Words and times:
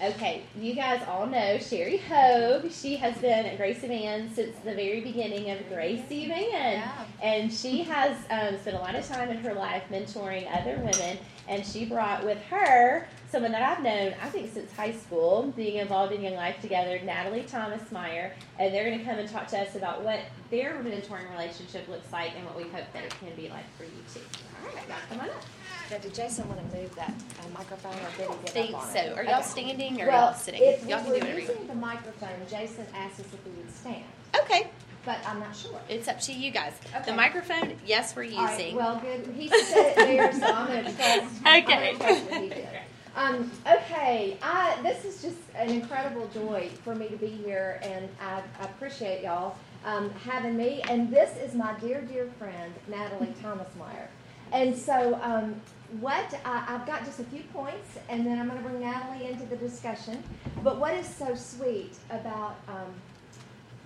Okay, 0.00 0.44
you 0.56 0.76
guys 0.76 1.02
all 1.08 1.26
know 1.26 1.56
Sheri 1.56 2.00
Hogue. 2.00 2.70
She 2.70 2.94
has 2.94 3.18
been 3.18 3.46
at 3.46 3.56
Gracie 3.56 3.88
Van 3.88 4.32
since 4.32 4.56
the 4.58 4.72
very 4.72 5.00
beginning 5.00 5.50
of 5.50 5.68
Gracie 5.68 6.28
Van. 6.28 6.44
Yeah. 6.50 7.04
And 7.20 7.52
she 7.52 7.82
has 7.82 8.16
um, 8.30 8.60
spent 8.60 8.76
a 8.76 8.78
lot 8.78 8.94
of 8.94 9.04
time 9.08 9.28
in 9.28 9.38
her 9.38 9.54
life 9.54 9.82
mentoring 9.90 10.46
other 10.56 10.76
women. 10.76 11.18
And 11.48 11.64
she 11.64 11.86
brought 11.86 12.24
with 12.24 12.40
her 12.50 13.08
someone 13.30 13.52
that 13.52 13.62
I've 13.62 13.82
known, 13.82 14.14
I 14.22 14.28
think, 14.28 14.52
since 14.52 14.70
high 14.72 14.92
school, 14.92 15.52
being 15.56 15.76
involved 15.76 16.12
in 16.12 16.22
Young 16.22 16.34
Life 16.34 16.60
Together, 16.60 16.98
Natalie 17.04 17.42
Thomas 17.42 17.90
Meyer. 17.90 18.34
And 18.58 18.72
they're 18.72 18.84
going 18.84 18.98
to 18.98 19.04
come 19.04 19.18
and 19.18 19.28
talk 19.28 19.48
to 19.48 19.58
us 19.58 19.74
about 19.74 20.02
what 20.02 20.20
their 20.50 20.74
mentoring 20.82 21.30
relationship 21.32 21.88
looks 21.88 22.12
like 22.12 22.32
and 22.36 22.44
what 22.44 22.56
we 22.56 22.64
hope 22.64 22.84
that 22.92 23.04
it 23.04 23.14
can 23.18 23.34
be 23.36 23.48
like 23.48 23.64
for 23.76 23.84
you 23.84 23.90
too. 24.12 24.20
All 24.62 24.74
right, 24.74 24.88
y'all 24.88 24.96
come 25.08 25.20
on 25.20 25.28
up. 25.30 25.42
Now, 25.90 25.96
did 25.98 26.14
Jason 26.14 26.46
want 26.48 26.70
to 26.70 26.76
move 26.76 26.94
that 26.96 27.14
uh, 27.40 27.48
microphone 27.56 27.94
or 27.94 28.10
did 28.18 28.28
he 28.28 28.34
get 28.44 28.50
think 28.50 28.74
up 28.74 28.82
on 28.82 28.92
so. 28.92 28.98
it? 28.98 29.16
Are 29.18 29.24
y'all 29.24 29.34
Okay. 29.40 29.42
standing 29.48 30.02
or 30.02 30.06
well, 30.06 30.26
y'all 30.26 30.34
sitting? 30.34 30.62
If 30.62 30.86
y'all 30.86 30.98
we 30.98 31.04
can 31.04 31.06
were 31.12 31.14
do 31.14 31.20
whatever 31.20 31.40
you 31.40 31.48
using 31.48 31.66
the 31.66 31.74
microphone, 31.74 32.28
Jason 32.50 32.86
asked 32.94 33.20
us 33.20 33.26
if 33.32 33.44
we 33.46 33.52
would 33.52 33.74
stand. 33.74 34.04
Okay, 34.42 34.68
but 35.08 35.26
I'm 35.26 35.40
not 35.40 35.56
sure. 35.56 35.80
it's 35.88 36.06
up 36.06 36.20
to 36.20 36.34
you 36.34 36.50
guys. 36.50 36.74
Okay. 36.94 37.10
The 37.10 37.16
microphone, 37.16 37.72
yes, 37.86 38.14
we're 38.14 38.24
using. 38.24 38.44
Right, 38.44 38.74
well, 38.74 39.00
good. 39.00 39.26
He 39.34 39.48
said 39.48 39.92
it 39.92 39.96
there, 39.96 40.32
so 40.34 40.44
I'm 40.44 40.66
going 40.66 40.84
to 40.84 40.92
trust. 40.92 41.46
Okay. 41.46 41.94
what 41.96 42.42
he 42.42 42.48
did. 42.50 42.68
Um, 43.16 43.50
okay, 43.66 44.36
I, 44.42 44.78
this 44.82 45.06
is 45.06 45.22
just 45.22 45.38
an 45.56 45.70
incredible 45.70 46.28
joy 46.34 46.68
for 46.84 46.94
me 46.94 47.08
to 47.08 47.16
be 47.16 47.28
here, 47.28 47.80
and 47.82 48.06
I, 48.20 48.42
I 48.60 48.64
appreciate 48.66 49.22
y'all 49.22 49.56
um, 49.86 50.10
having 50.10 50.58
me. 50.58 50.82
And 50.90 51.10
this 51.10 51.38
is 51.38 51.54
my 51.54 51.72
dear, 51.80 52.02
dear 52.02 52.30
friend, 52.38 52.74
Natalie 52.86 53.32
Thomas 53.40 53.68
Meyer. 53.78 54.10
And 54.52 54.76
so, 54.76 55.18
um, 55.22 55.58
what 56.00 56.38
I, 56.44 56.66
I've 56.68 56.86
got 56.86 57.06
just 57.06 57.18
a 57.18 57.24
few 57.24 57.44
points, 57.54 57.96
and 58.10 58.26
then 58.26 58.38
I'm 58.38 58.46
going 58.46 58.62
to 58.62 58.68
bring 58.68 58.82
Natalie 58.82 59.26
into 59.26 59.46
the 59.46 59.56
discussion. 59.56 60.22
But 60.62 60.78
what 60.78 60.92
is 60.92 61.06
so 61.06 61.34
sweet 61.34 61.94
about 62.10 62.56
um, 62.68 62.92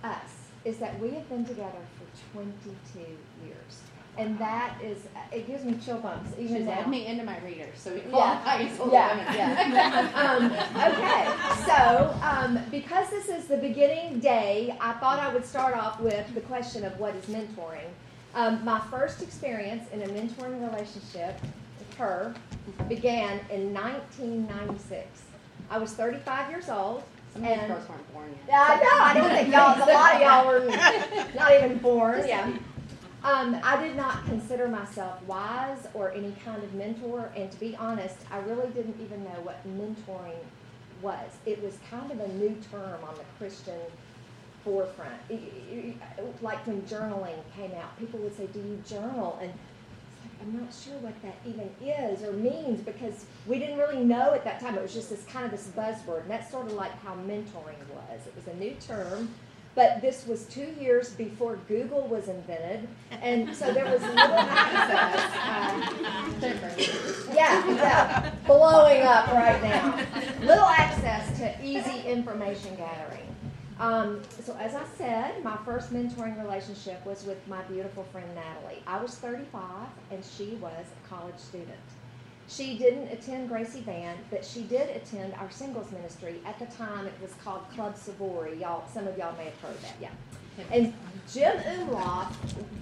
us 0.03 0.42
is 0.65 0.77
that 0.77 0.97
we 0.99 1.09
have 1.11 1.27
been 1.29 1.45
together 1.45 1.79
for 1.97 2.37
22 2.37 2.99
years. 3.45 3.81
And 4.15 4.37
that 4.37 4.75
is, 4.83 4.99
it 5.31 5.47
gives 5.47 5.65
me 5.65 5.75
chill 5.83 5.97
bumps 5.97 6.29
even 6.37 6.57
She's 6.57 6.65
now. 6.67 6.73
add 6.73 6.87
me 6.87 7.07
into 7.07 7.23
my 7.23 7.39
reader, 7.39 7.65
so 7.75 7.91
we 7.91 8.01
Yeah. 8.01 8.09
qualify 8.11 8.55
as 8.57 8.77
Yeah, 8.77 9.09
women. 9.09 9.33
yeah. 9.35 10.09
um, 10.23 10.45
okay, 10.93 11.65
so 11.65 12.15
um, 12.21 12.59
because 12.69 13.09
this 13.09 13.27
is 13.27 13.47
the 13.47 13.57
beginning 13.57 14.19
day, 14.19 14.77
I 14.79 14.93
thought 14.93 15.17
I 15.19 15.33
would 15.33 15.45
start 15.45 15.75
off 15.75 15.99
with 15.99 16.31
the 16.35 16.41
question 16.41 16.85
of 16.85 16.99
what 16.99 17.15
is 17.15 17.25
mentoring. 17.25 17.89
Um, 18.35 18.63
my 18.63 18.79
first 18.91 19.23
experience 19.23 19.89
in 19.91 20.03
a 20.03 20.07
mentoring 20.07 20.61
relationship 20.71 21.39
with 21.79 21.97
her 21.97 22.35
began 22.87 23.39
in 23.49 23.73
1996. 23.73 25.23
I 25.71 25.77
was 25.79 25.91
35 25.93 26.51
years 26.51 26.69
old. 26.69 27.03
Some 27.33 27.43
of 27.43 27.49
these 27.49 27.67
girls 27.67 27.89
weren't 27.89 28.13
born 28.13 28.29
yet. 28.29 28.39
Yeah, 28.47 28.65
I 28.67 28.75
know. 28.83 29.03
I 29.03 29.13
don't 29.15 29.29
think 29.37 29.53
y'all. 29.53 29.77
A 29.77 29.93
lot 29.93 30.15
of 30.15 30.21
y'all 30.21 30.47
were 30.47 31.33
not 31.35 31.53
even 31.55 31.77
born. 31.79 32.27
Yeah. 32.27 32.51
Um, 33.23 33.57
I 33.63 33.81
did 33.81 33.95
not 33.95 34.25
consider 34.25 34.67
myself 34.67 35.21
wise 35.23 35.87
or 35.93 36.11
any 36.11 36.35
kind 36.43 36.61
of 36.61 36.73
mentor, 36.73 37.31
and 37.35 37.49
to 37.51 37.59
be 37.59 37.75
honest, 37.77 38.17
I 38.29 38.39
really 38.39 38.67
didn't 38.71 38.97
even 39.01 39.23
know 39.23 39.39
what 39.43 39.65
mentoring 39.65 40.43
was. 41.01 41.31
It 41.45 41.63
was 41.63 41.77
kind 41.89 42.11
of 42.11 42.19
a 42.19 42.27
new 42.33 42.55
term 42.69 42.99
on 43.07 43.15
the 43.15 43.23
Christian 43.39 43.79
forefront. 44.63 45.13
It- 45.29 45.33
it- 45.71 45.95
it- 46.17 46.43
like 46.43 46.65
when 46.67 46.81
journaling 46.83 47.35
came 47.55 47.71
out, 47.73 47.97
people 47.97 48.19
would 48.19 48.35
say, 48.37 48.47
"Do 48.47 48.59
you 48.59 48.81
journal?" 48.87 49.39
And 49.41 49.53
I'm 50.43 50.59
not 50.59 50.73
sure 50.73 50.95
what 50.95 51.13
that 51.21 51.35
even 51.45 51.69
is 51.81 52.21
or 52.21 52.33
means 52.33 52.81
because 52.81 53.25
we 53.47 53.59
didn't 53.59 53.77
really 53.77 54.03
know 54.03 54.33
at 54.33 54.43
that 54.43 54.59
time. 54.59 54.75
It 54.75 54.81
was 54.81 54.93
just 54.93 55.09
this 55.09 55.23
kind 55.23 55.45
of 55.45 55.51
this 55.51 55.69
buzzword, 55.75 56.23
and 56.23 56.31
that's 56.31 56.51
sort 56.51 56.67
of 56.67 56.73
like 56.73 56.91
how 57.01 57.15
mentoring 57.15 57.79
was. 57.93 58.27
It 58.27 58.35
was 58.35 58.47
a 58.47 58.53
new 58.57 58.75
term, 58.85 59.29
but 59.73 60.01
this 60.01 60.27
was 60.27 60.43
two 60.45 60.67
years 60.79 61.11
before 61.11 61.55
Google 61.69 62.07
was 62.07 62.27
invented, 62.27 62.89
and 63.21 63.55
so 63.55 63.71
there 63.73 63.85
was 63.85 64.01
little 64.01 64.19
access. 64.19 65.31
Uh, 65.33 66.29
yeah, 67.33 67.65
yeah, 67.69 68.31
blowing 68.45 69.03
up 69.03 69.27
right 69.27 69.63
now. 69.63 69.97
Little 70.41 70.65
access 70.65 71.37
to 71.39 71.65
easy 71.65 72.01
information 72.05 72.75
gathering. 72.75 73.32
Um, 73.79 74.21
so 74.41 74.55
as 74.59 74.75
I 74.75 74.85
said, 74.97 75.43
my 75.43 75.57
first 75.65 75.91
mentoring 75.91 76.41
relationship 76.41 77.05
was 77.05 77.25
with 77.25 77.45
my 77.47 77.61
beautiful 77.63 78.03
friend 78.05 78.27
Natalie. 78.35 78.83
I 78.85 79.01
was 79.01 79.15
35 79.15 79.61
and 80.11 80.23
she 80.23 80.57
was 80.61 80.85
a 81.03 81.09
college 81.09 81.37
student. 81.37 81.79
She 82.47 82.77
didn't 82.77 83.07
attend 83.07 83.49
Gracie 83.49 83.81
Van, 83.81 84.17
but 84.29 84.45
she 84.45 84.63
did 84.63 84.89
attend 84.89 85.33
our 85.35 85.49
singles 85.49 85.91
ministry. 85.91 86.41
At 86.45 86.59
the 86.59 86.65
time, 86.65 87.07
it 87.07 87.13
was 87.21 87.31
called 87.43 87.63
Club 87.73 87.97
Savory. 87.97 88.59
Y'all, 88.59 88.83
some 88.93 89.07
of 89.07 89.17
y'all 89.17 89.35
may 89.37 89.45
have 89.45 89.59
heard 89.61 89.81
that, 89.81 89.95
yeah. 89.99 90.09
And 90.71 90.93
Jim 91.31 91.57
Umlauf, 91.57 92.31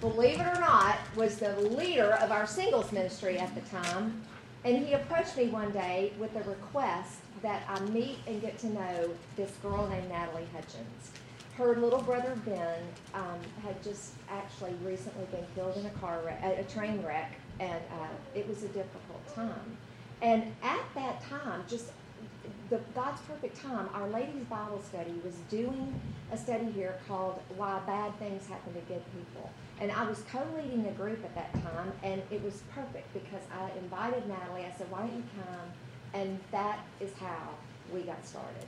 believe 0.01 0.39
it 0.39 0.47
or 0.47 0.59
not, 0.59 0.97
was 1.15 1.37
the 1.37 1.55
leader 1.61 2.13
of 2.15 2.31
our 2.31 2.45
singles 2.45 2.91
ministry 2.91 3.37
at 3.37 3.53
the 3.55 3.61
time. 3.61 4.21
And 4.63 4.85
he 4.85 4.93
approached 4.93 5.37
me 5.37 5.47
one 5.47 5.71
day 5.71 6.13
with 6.19 6.35
a 6.35 6.43
request 6.43 7.19
that 7.41 7.63
I 7.67 7.79
meet 7.89 8.17
and 8.27 8.41
get 8.41 8.59
to 8.59 8.67
know 8.67 9.09
this 9.35 9.51
girl 9.63 9.87
named 9.87 10.09
Natalie 10.09 10.45
Hutchins. 10.53 11.11
Her 11.57 11.75
little 11.75 12.01
brother 12.01 12.37
Ben 12.45 12.79
um, 13.13 13.39
had 13.63 13.81
just 13.83 14.13
actually 14.29 14.73
recently 14.83 15.25
been 15.31 15.45
killed 15.55 15.77
in 15.77 15.85
a 15.85 15.89
car 15.99 16.19
wreck, 16.23 16.41
a, 16.43 16.63
train 16.71 17.03
wreck, 17.03 17.33
and 17.59 17.81
uh, 17.99 18.07
it 18.35 18.47
was 18.47 18.63
a 18.63 18.67
difficult 18.67 19.35
time. 19.35 19.77
And 20.21 20.53
at 20.61 20.81
that 20.93 21.21
time, 21.23 21.63
just 21.67 21.91
the 22.69 22.79
God's 22.95 23.21
perfect 23.21 23.61
time, 23.61 23.89
Our 23.93 24.07
Lady's 24.09 24.45
Bible 24.49 24.81
Study 24.81 25.13
was 25.23 25.35
doing 25.49 25.99
a 26.31 26.37
study 26.37 26.71
here 26.71 26.97
called 27.07 27.39
"Why 27.57 27.79
Bad 27.85 28.17
Things 28.17 28.47
Happen 28.47 28.73
to 28.73 28.79
Good 28.81 29.03
People," 29.13 29.49
and 29.79 29.91
I 29.91 30.07
was 30.07 30.23
co-leading 30.31 30.85
a 30.87 30.91
group 30.91 31.23
at 31.23 31.35
that 31.35 31.53
time, 31.53 31.91
and 32.03 32.21
it 32.31 32.43
was 32.43 32.61
perfect 32.73 33.13
because 33.13 33.43
I 33.53 33.69
invited 33.77 34.27
Natalie. 34.27 34.65
I 34.65 34.73
said, 34.77 34.89
"Why 34.89 34.99
don't 34.99 35.15
you 35.15 35.23
come?" 35.35 35.71
And 36.13 36.39
that 36.51 36.79
is 36.99 37.13
how 37.17 37.49
we 37.93 38.01
got 38.01 38.25
started. 38.25 38.65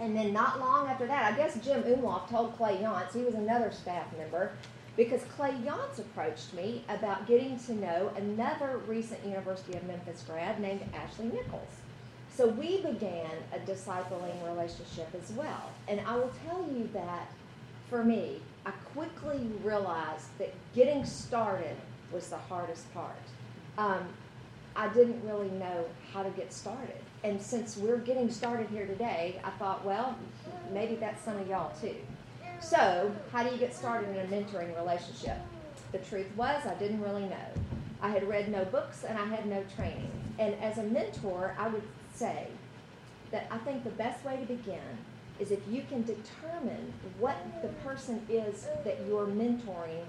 And 0.00 0.16
then 0.16 0.32
not 0.32 0.58
long 0.58 0.88
after 0.88 1.06
that, 1.06 1.32
I 1.32 1.36
guess 1.36 1.58
Jim 1.64 1.82
Umloff 1.84 2.28
told 2.28 2.56
Clay 2.56 2.76
Yance, 2.78 3.12
he 3.12 3.22
was 3.22 3.34
another 3.34 3.70
staff 3.70 4.06
member, 4.18 4.52
because 4.96 5.22
Clay 5.36 5.52
Yance 5.52 5.98
approached 5.98 6.52
me 6.54 6.84
about 6.88 7.26
getting 7.26 7.58
to 7.60 7.74
know 7.74 8.12
another 8.16 8.78
recent 8.88 9.24
University 9.24 9.76
of 9.76 9.84
Memphis 9.84 10.24
grad 10.26 10.60
named 10.60 10.82
Ashley 10.94 11.26
Nichols. 11.26 11.83
So 12.36 12.48
we 12.48 12.78
began 12.78 13.30
a 13.52 13.58
discipling 13.60 14.44
relationship 14.44 15.08
as 15.22 15.30
well. 15.32 15.70
And 15.86 16.00
I 16.00 16.16
will 16.16 16.32
tell 16.46 16.66
you 16.74 16.88
that 16.92 17.30
for 17.88 18.02
me, 18.02 18.40
I 18.66 18.72
quickly 18.92 19.48
realized 19.62 20.26
that 20.38 20.52
getting 20.74 21.04
started 21.04 21.76
was 22.12 22.28
the 22.28 22.38
hardest 22.38 22.92
part. 22.92 23.14
Um, 23.78 24.08
I 24.74 24.88
didn't 24.88 25.22
really 25.24 25.50
know 25.50 25.84
how 26.12 26.24
to 26.24 26.30
get 26.30 26.52
started. 26.52 26.98
And 27.22 27.40
since 27.40 27.76
we're 27.76 27.98
getting 27.98 28.30
started 28.30 28.68
here 28.68 28.86
today, 28.86 29.40
I 29.44 29.50
thought, 29.50 29.84
well, 29.84 30.16
maybe 30.72 30.96
that's 30.96 31.24
some 31.24 31.38
of 31.38 31.46
y'all 31.46 31.72
too. 31.80 31.94
So, 32.60 33.14
how 33.30 33.44
do 33.44 33.50
you 33.50 33.58
get 33.58 33.74
started 33.74 34.08
in 34.10 34.16
a 34.16 34.26
mentoring 34.26 34.74
relationship? 34.76 35.38
The 35.92 35.98
truth 35.98 36.26
was, 36.36 36.66
I 36.66 36.74
didn't 36.74 37.00
really 37.00 37.26
know. 37.26 37.46
I 38.02 38.08
had 38.08 38.28
read 38.28 38.50
no 38.50 38.64
books 38.64 39.04
and 39.04 39.16
I 39.16 39.24
had 39.26 39.46
no 39.46 39.62
training. 39.76 40.10
And 40.38 40.54
as 40.56 40.78
a 40.78 40.82
mentor, 40.82 41.54
I 41.58 41.68
would 41.68 41.82
say 42.14 42.48
that 43.30 43.46
I 43.50 43.58
think 43.58 43.84
the 43.84 43.90
best 43.90 44.24
way 44.24 44.36
to 44.36 44.46
begin 44.46 44.80
is 45.40 45.50
if 45.50 45.60
you 45.68 45.82
can 45.88 46.02
determine 46.04 46.92
what 47.18 47.36
the 47.62 47.68
person 47.88 48.24
is 48.28 48.66
that 48.84 48.98
you're 49.08 49.26
mentoring 49.26 50.04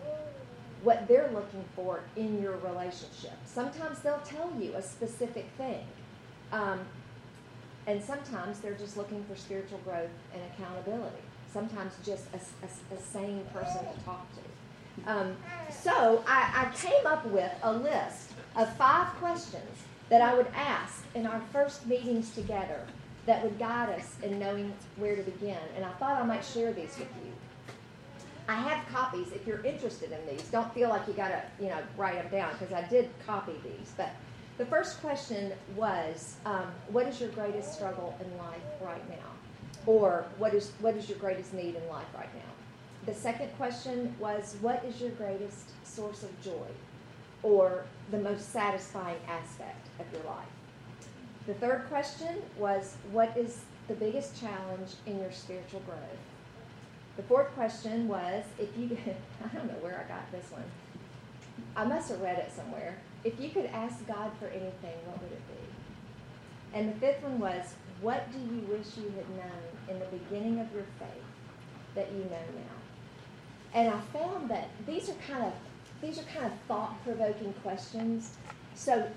what 0.84 1.08
they're 1.08 1.32
looking 1.34 1.66
for 1.76 2.02
in 2.16 2.40
your 2.42 2.58
relationship. 2.58 3.32
Sometimes 3.46 4.00
they'll 4.00 4.20
tell 4.24 4.52
you 4.60 4.74
a 4.76 4.82
specific 4.84 5.48
thing. 5.58 5.84
Um, 6.52 6.82
and 7.88 8.04
sometimes 8.04 8.60
they're 8.60 8.74
just 8.76 8.96
looking 8.96 9.24
for 9.24 9.36
spiritual 9.36 9.80
growth 9.80 10.10
and 10.34 10.42
accountability. 10.54 11.24
Sometimes 11.52 11.94
just 12.06 12.26
a, 12.34 12.38
a- 12.38 12.96
a 12.96 13.02
sane 13.02 13.46
person 13.52 13.80
to 13.80 14.04
talk 14.06 14.28
to. 14.36 15.12
Um, 15.12 15.36
so 15.72 16.24
I, 16.28 16.68
I 16.72 16.76
came 16.78 17.06
up 17.08 17.26
with 17.28 17.52
a 17.64 17.74
list 17.74 18.32
of 18.56 18.72
five 18.76 19.08
questions 19.16 19.64
that 20.10 20.22
I 20.22 20.36
would 20.36 20.48
ask 20.56 21.04
in 21.16 21.26
our 21.26 21.42
first 21.52 21.86
meetings 21.88 22.34
together 22.34 22.80
that 23.26 23.44
would 23.44 23.58
guide 23.58 23.90
us 23.90 24.16
in 24.22 24.38
knowing 24.40 24.72
where 24.98 25.16
to 25.16 25.24
begin. 25.24 25.58
And 25.76 25.84
I 25.84 25.92
thought 25.94 26.22
I 26.22 26.26
might 26.26 26.46
share 26.46 26.72
these 26.72 26.96
with 26.98 27.10
you. 27.24 27.32
I 28.48 28.56
have 28.56 28.86
copies 28.94 29.32
if 29.32 29.48
you're 29.48 29.64
interested 29.66 30.12
in 30.12 30.20
these. 30.28 30.48
Don't 30.50 30.72
feel 30.74 30.90
like 30.90 31.08
you 31.08 31.14
gotta, 31.14 31.42
you 31.60 31.68
know, 31.68 31.80
write 31.98 32.16
them 32.16 32.28
down 32.32 32.52
because 32.60 32.72
I 32.74 32.88
did 32.88 33.10
copy 33.26 33.54
these. 33.64 33.94
But 33.98 34.12
the 34.60 34.66
first 34.68 35.02
question 35.02 35.52
was, 35.76 36.36
um, 36.46 36.68
what 36.90 37.08
is 37.08 37.20
your 37.20 37.30
greatest 37.30 37.74
struggle 37.74 38.16
in 38.24 38.38
life 38.38 38.62
right 38.82 39.10
now? 39.10 39.16
Or 39.88 40.26
what 40.38 40.54
is 40.54 40.72
what 40.80 40.96
is 40.96 41.10
your 41.10 41.18
greatest 41.18 41.54
need 41.54 41.76
in 41.76 41.88
life 41.90 42.06
right 42.16 42.34
now? 42.36 43.12
The 43.12 43.14
second 43.14 43.50
question 43.58 44.16
was, 44.20 44.56
what 44.62 44.84
is 44.86 45.02
your 45.02 45.12
greatest 45.12 45.72
source 45.86 46.24
of 46.24 46.42
joy? 46.44 46.68
Or 47.46 47.86
the 48.10 48.18
most 48.18 48.52
satisfying 48.52 49.20
aspect 49.30 49.88
of 50.00 50.06
your 50.12 50.24
life? 50.24 50.48
the 51.48 51.54
third 51.54 51.86
question 51.90 52.42
was, 52.58 52.98
what 53.12 53.38
is 53.38 53.62
the 53.88 53.94
biggest 53.94 54.40
challenge 54.40 54.94
in 55.06 55.20
your 55.20 55.32
spiritual 55.32 55.82
growth? 55.82 56.00
The 57.18 57.24
fourth 57.24 57.54
question 57.54 58.08
was, 58.08 58.44
if 58.58 58.70
you, 58.78 58.98
I 59.44 59.56
don't 59.56 59.68
know 59.68 59.78
where 59.80 60.04
I 60.04 60.12
got 60.12 60.32
this 60.32 60.52
one. 60.52 60.64
I 61.76 61.86
must 61.86 62.10
have 62.10 62.22
read 62.22 62.40
it 62.40 62.52
somewhere. 62.54 62.98
If 63.24 63.40
you 63.40 63.50
could 63.50 63.66
ask 63.66 64.06
God 64.08 64.32
for 64.40 64.48
anything, 64.48 64.98
what 65.06 65.22
would 65.22 65.32
it 65.32 65.42
be? 65.48 66.78
And 66.78 66.90
the 66.90 67.00
fifth 67.00 67.24
one 67.24 67.40
was, 67.40 67.76
what 68.02 68.28
do 68.32 68.40
you 68.40 68.62
wish 68.62 68.98
you 68.98 69.14
had 69.16 69.30
known 69.30 69.64
in 69.90 70.00
the 70.00 70.06
beginning 70.06 70.60
of 70.60 70.74
your 70.74 70.86
faith 71.00 71.24
that 71.94 72.12
you 72.12 72.24
know 72.24 72.30
now? 72.32 72.76
And 73.74 73.94
I 73.94 74.00
found 74.18 74.50
that 74.50 74.70
these 74.86 75.10
are 75.10 75.16
kind 75.28 75.46
of 75.46 75.54
these 76.06 76.20
are 76.20 76.24
kind 76.24 76.46
of 76.46 76.54
thought-provoking 76.68 77.54
questions. 77.64 78.32
So 78.76 79.08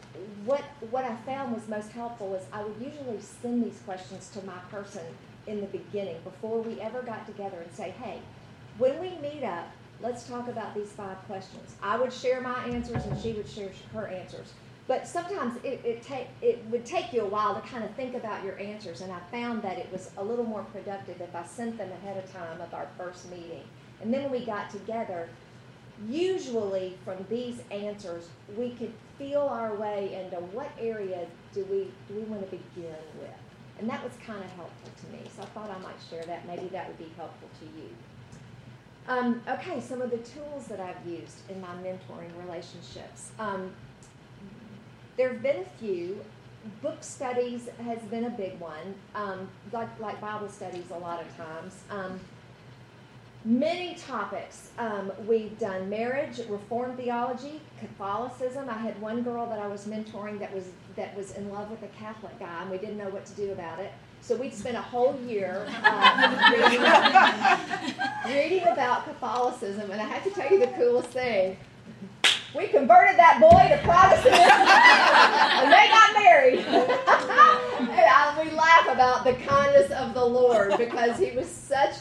what 0.44 0.62
what 0.90 1.05
I 1.05 1.17
found 1.17 1.55
was 1.55 1.69
most 1.69 1.90
helpful 1.93 2.29
was 2.29 2.43
I 2.52 2.62
would 2.62 2.81
usually 2.81 3.20
send 3.20 3.64
these 3.64 3.81
questions 3.85 4.31
to 4.31 4.44
my 4.46 4.58
person 4.70 5.02
in 5.46 5.61
the 5.61 5.67
beginning 5.67 6.17
before 6.25 6.61
we 6.62 6.81
ever 6.81 7.02
got 7.02 7.26
together 7.26 7.58
and 7.61 7.75
say, 7.75 7.90
hey, 8.02 8.20
when 8.79 9.00
we 9.00 9.11
meet 9.20 9.43
up, 9.43 9.67
let's 10.00 10.29
talk 10.29 10.49
about 10.49 10.75
these 10.75 10.93
five 10.93 11.17
questions. 11.26 11.75
I 11.82 11.99
would 11.99 12.12
share 12.12 12.40
my 12.40 12.64
answers 12.64 13.05
and 13.05 13.20
she 13.20 13.32
would 13.32 13.49
share 13.49 13.70
her 13.93 14.06
answers. 14.06 14.52
But 14.87 15.06
sometimes 15.06 15.58
it, 15.64 15.81
it, 15.85 16.02
take, 16.02 16.29
it 16.40 16.64
would 16.70 16.87
take 16.87 17.12
you 17.12 17.20
a 17.20 17.26
while 17.26 17.55
to 17.55 17.61
kind 17.69 17.85
of 17.85 17.90
think 17.94 18.14
about 18.14 18.43
your 18.43 18.58
answers, 18.58 19.02
and 19.02 19.12
I 19.12 19.20
found 19.31 19.61
that 19.61 19.76
it 19.76 19.93
was 19.93 20.11
a 20.17 20.25
little 20.25 20.46
more 20.46 20.62
productive 20.62 21.20
if 21.20 21.37
I 21.37 21.44
sent 21.44 21.76
them 21.76 21.90
ahead 21.93 22.17
of 22.17 22.32
time 22.32 22.58
of 22.62 22.73
our 22.73 22.88
first 22.96 23.31
meeting. 23.31 23.64
And 24.00 24.14
then 24.14 24.23
when 24.23 24.40
we 24.40 24.46
got 24.46 24.70
together, 24.70 25.29
usually 26.06 26.97
from 27.05 27.25
these 27.29 27.61
answers, 27.71 28.29
we 28.56 28.71
could 28.71 28.93
feel 29.19 29.41
our 29.41 29.75
way 29.75 30.23
into 30.23 30.37
what 30.55 30.71
area 30.79 31.27
do 31.53 31.65
we, 31.65 31.89
do 32.09 32.15
we 32.15 32.23
want 32.23 32.49
to 32.49 32.56
begin 32.56 32.95
with. 33.21 33.31
And 33.79 33.89
that 33.89 34.03
was 34.03 34.12
kind 34.25 34.43
of 34.43 34.50
helpful 34.53 34.91
to 35.03 35.12
me. 35.12 35.23
So 35.35 35.43
I 35.43 35.47
thought 35.47 35.71
I 35.71 35.79
might 35.81 35.97
share 36.11 36.23
that. 36.25 36.47
Maybe 36.47 36.69
that 36.69 36.89
would 36.89 36.99
be 36.99 37.11
helpful 37.17 37.49
to 37.61 37.67
you. 37.81 37.89
Um, 39.09 39.41
okay, 39.49 39.81
some 39.81 40.03
of 40.03 40.11
the 40.11 40.19
tools 40.19 40.67
that 40.67 40.81
I've 40.81 41.06
used 41.06 41.49
in 41.49 41.61
my 41.61 41.75
mentoring 41.83 42.31
relationships. 42.45 43.31
Um, 43.39 43.73
there 45.17 45.33
have 45.33 45.43
been 45.43 45.62
a 45.62 45.79
few. 45.81 46.21
Book 46.83 46.99
studies 47.00 47.69
has 47.83 48.00
been 48.03 48.25
a 48.25 48.31
big 48.31 48.59
one, 48.61 48.95
um, 49.15 49.49
like, 49.73 49.89
like 50.00 50.21
Bible 50.21 50.49
studies 50.49 50.85
a 50.93 50.99
lot 50.99 51.21
of 51.21 51.37
times. 51.37 51.75
Many 53.49 53.95
topics. 53.95 54.73
Um, 54.79 55.11
we've 55.27 55.59
done 55.59 55.89
marriage, 55.89 56.39
reform 56.50 56.95
theology, 56.99 57.62
Catholicism. 57.81 58.69
I 58.69 58.75
had 58.75 59.00
one 59.00 59.23
girl 59.23 59.47
that 59.47 59.59
I 59.59 59.67
was 59.67 59.87
mentoring 59.87 60.39
that 60.41 60.55
was 60.55 60.65
that 60.97 61.17
was 61.17 61.33
in 61.33 61.50
love 61.50 61.71
with 61.71 61.83
a 61.83 61.87
Catholic 61.99 62.39
guy, 62.39 62.61
and 62.61 62.71
we 62.71 62.77
didn't 62.77 62.99
know 62.99 63.09
what 63.09 63.25
to 63.25 63.33
do 63.33 63.50
about 63.53 63.79
it. 63.79 63.91
So 64.21 64.37
we'd 64.37 64.53
spent 64.53 64.77
a 64.77 64.83
whole 64.83 65.19
year 65.27 65.67
uh, 65.83 66.50
reading, 68.27 68.37
reading 68.37 68.69
about 68.69 69.06
Catholicism, 69.06 69.91
and 69.93 69.99
I 69.99 70.05
have 70.05 70.25
to 70.25 70.31
tell 70.31 70.53
you 70.53 70.61
the 70.61 70.67
coolest 70.67 71.09
thing. 71.09 71.56
We 72.55 72.67
converted 72.67 73.19
that 73.19 73.41
boy 73.41 73.67
to 73.75 73.81
Protestantism, 73.83 74.37
and 75.65 75.73
they 75.73 75.89
got 75.89 76.12
married. 76.23 76.59
and 77.89 78.09
I, 78.11 78.43
we 78.45 78.50
laugh 78.50 78.89
about 78.91 79.25
the 79.25 79.33
kindness 79.47 79.91
of 79.93 80.12
the 80.12 80.25
Lord 80.25 80.77
because 80.77 81.19
he 81.19 81.31
was 81.31 81.49
such 81.49 81.95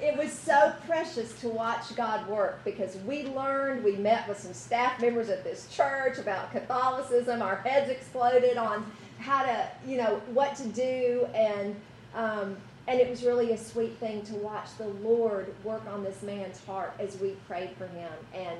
it 0.00 0.16
was 0.16 0.32
so 0.32 0.72
precious 0.86 1.38
to 1.40 1.48
watch 1.48 1.94
God 1.94 2.26
work 2.28 2.64
because 2.64 2.96
we 3.06 3.24
learned, 3.24 3.84
we 3.84 3.96
met 3.96 4.28
with 4.28 4.38
some 4.38 4.52
staff 4.52 5.00
members 5.00 5.28
at 5.28 5.44
this 5.44 5.68
church 5.74 6.18
about 6.18 6.50
Catholicism. 6.50 7.40
Our 7.40 7.56
heads 7.56 7.90
exploded 7.90 8.56
on 8.56 8.90
how 9.18 9.44
to, 9.44 9.68
you 9.86 9.96
know, 9.96 10.20
what 10.32 10.56
to 10.56 10.66
do. 10.68 11.26
And, 11.34 11.76
um, 12.14 12.56
and 12.88 13.00
it 13.00 13.08
was 13.08 13.22
really 13.22 13.52
a 13.52 13.58
sweet 13.58 13.96
thing 13.98 14.22
to 14.22 14.34
watch 14.34 14.68
the 14.78 14.88
Lord 14.88 15.54
work 15.62 15.82
on 15.88 16.02
this 16.02 16.22
man's 16.22 16.62
heart 16.64 16.94
as 16.98 17.18
we 17.20 17.30
prayed 17.46 17.70
for 17.78 17.86
him. 17.86 18.12
And 18.34 18.58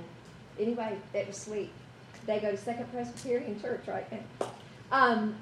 anyway, 0.58 0.96
it 1.12 1.26
was 1.26 1.36
sweet. 1.36 1.70
They 2.26 2.38
go 2.38 2.52
to 2.52 2.56
Second 2.56 2.90
Presbyterian 2.92 3.60
Church 3.60 3.82
right 3.86 4.06
now. 4.10 4.50
Um, 4.92 5.34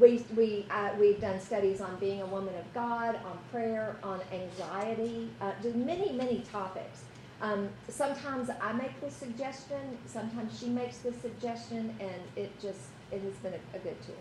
we, 0.00 0.24
we, 0.36 0.66
uh, 0.70 0.90
we've 0.98 1.20
done 1.20 1.40
studies 1.40 1.80
on 1.80 1.96
being 1.96 2.22
a 2.22 2.26
woman 2.26 2.54
of 2.54 2.72
God, 2.74 3.16
on 3.16 3.38
prayer, 3.50 3.96
on 4.02 4.20
anxiety, 4.32 5.30
uh, 5.40 5.52
just 5.62 5.76
many, 5.76 6.12
many 6.12 6.40
topics. 6.50 7.02
Um, 7.40 7.68
sometimes 7.88 8.50
I 8.60 8.72
make 8.72 9.00
the 9.00 9.10
suggestion, 9.10 9.98
sometimes 10.06 10.58
she 10.58 10.68
makes 10.68 10.98
the 10.98 11.12
suggestion, 11.12 11.94
and 11.98 12.22
it 12.36 12.58
just, 12.60 12.80
it 13.10 13.20
has 13.22 13.34
been 13.36 13.54
a, 13.54 13.76
a 13.76 13.80
good 13.80 14.00
tool. 14.06 14.14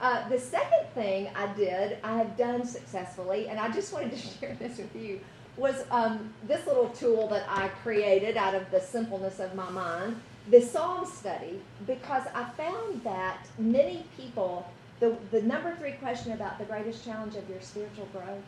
Uh, 0.00 0.28
the 0.28 0.38
second 0.38 0.86
thing 0.94 1.28
I 1.36 1.52
did, 1.54 1.98
I 2.02 2.16
have 2.16 2.36
done 2.36 2.66
successfully, 2.66 3.48
and 3.48 3.60
I 3.60 3.70
just 3.70 3.92
wanted 3.92 4.12
to 4.12 4.16
share 4.40 4.56
this 4.58 4.78
with 4.78 4.96
you, 4.96 5.20
was 5.56 5.84
um, 5.90 6.32
this 6.48 6.66
little 6.66 6.88
tool 6.88 7.28
that 7.28 7.44
I 7.48 7.68
created 7.68 8.36
out 8.36 8.54
of 8.54 8.70
the 8.70 8.80
simpleness 8.80 9.38
of 9.38 9.54
my 9.54 9.70
mind, 9.70 10.20
the 10.50 10.60
Psalm 10.60 11.06
study, 11.06 11.60
because 11.86 12.24
I 12.34 12.44
found 12.56 13.02
that 13.04 13.46
many 13.58 14.04
people 14.16 14.66
the, 15.00 15.16
the 15.30 15.42
number 15.42 15.74
three 15.76 15.92
question 15.92 16.32
about 16.32 16.58
the 16.58 16.64
greatest 16.64 17.04
challenge 17.04 17.36
of 17.36 17.48
your 17.48 17.60
spiritual 17.60 18.06
growth, 18.12 18.44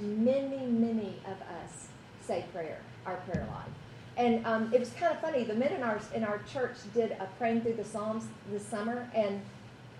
many, 0.00 0.66
many 0.66 1.20
of 1.26 1.40
us 1.62 1.88
say 2.20 2.44
prayer, 2.52 2.78
our 3.06 3.16
prayer 3.16 3.46
life. 3.50 3.68
And 4.16 4.44
um, 4.46 4.72
it 4.72 4.80
was 4.80 4.90
kind 4.90 5.12
of 5.12 5.20
funny. 5.20 5.44
The 5.44 5.54
men 5.54 5.72
in 5.72 5.82
our 5.82 6.00
in 6.12 6.24
our 6.24 6.40
church 6.52 6.76
did 6.92 7.12
a 7.12 7.28
praying 7.38 7.60
through 7.60 7.74
the 7.74 7.84
Psalms 7.84 8.24
this 8.50 8.66
summer, 8.66 9.08
and 9.14 9.40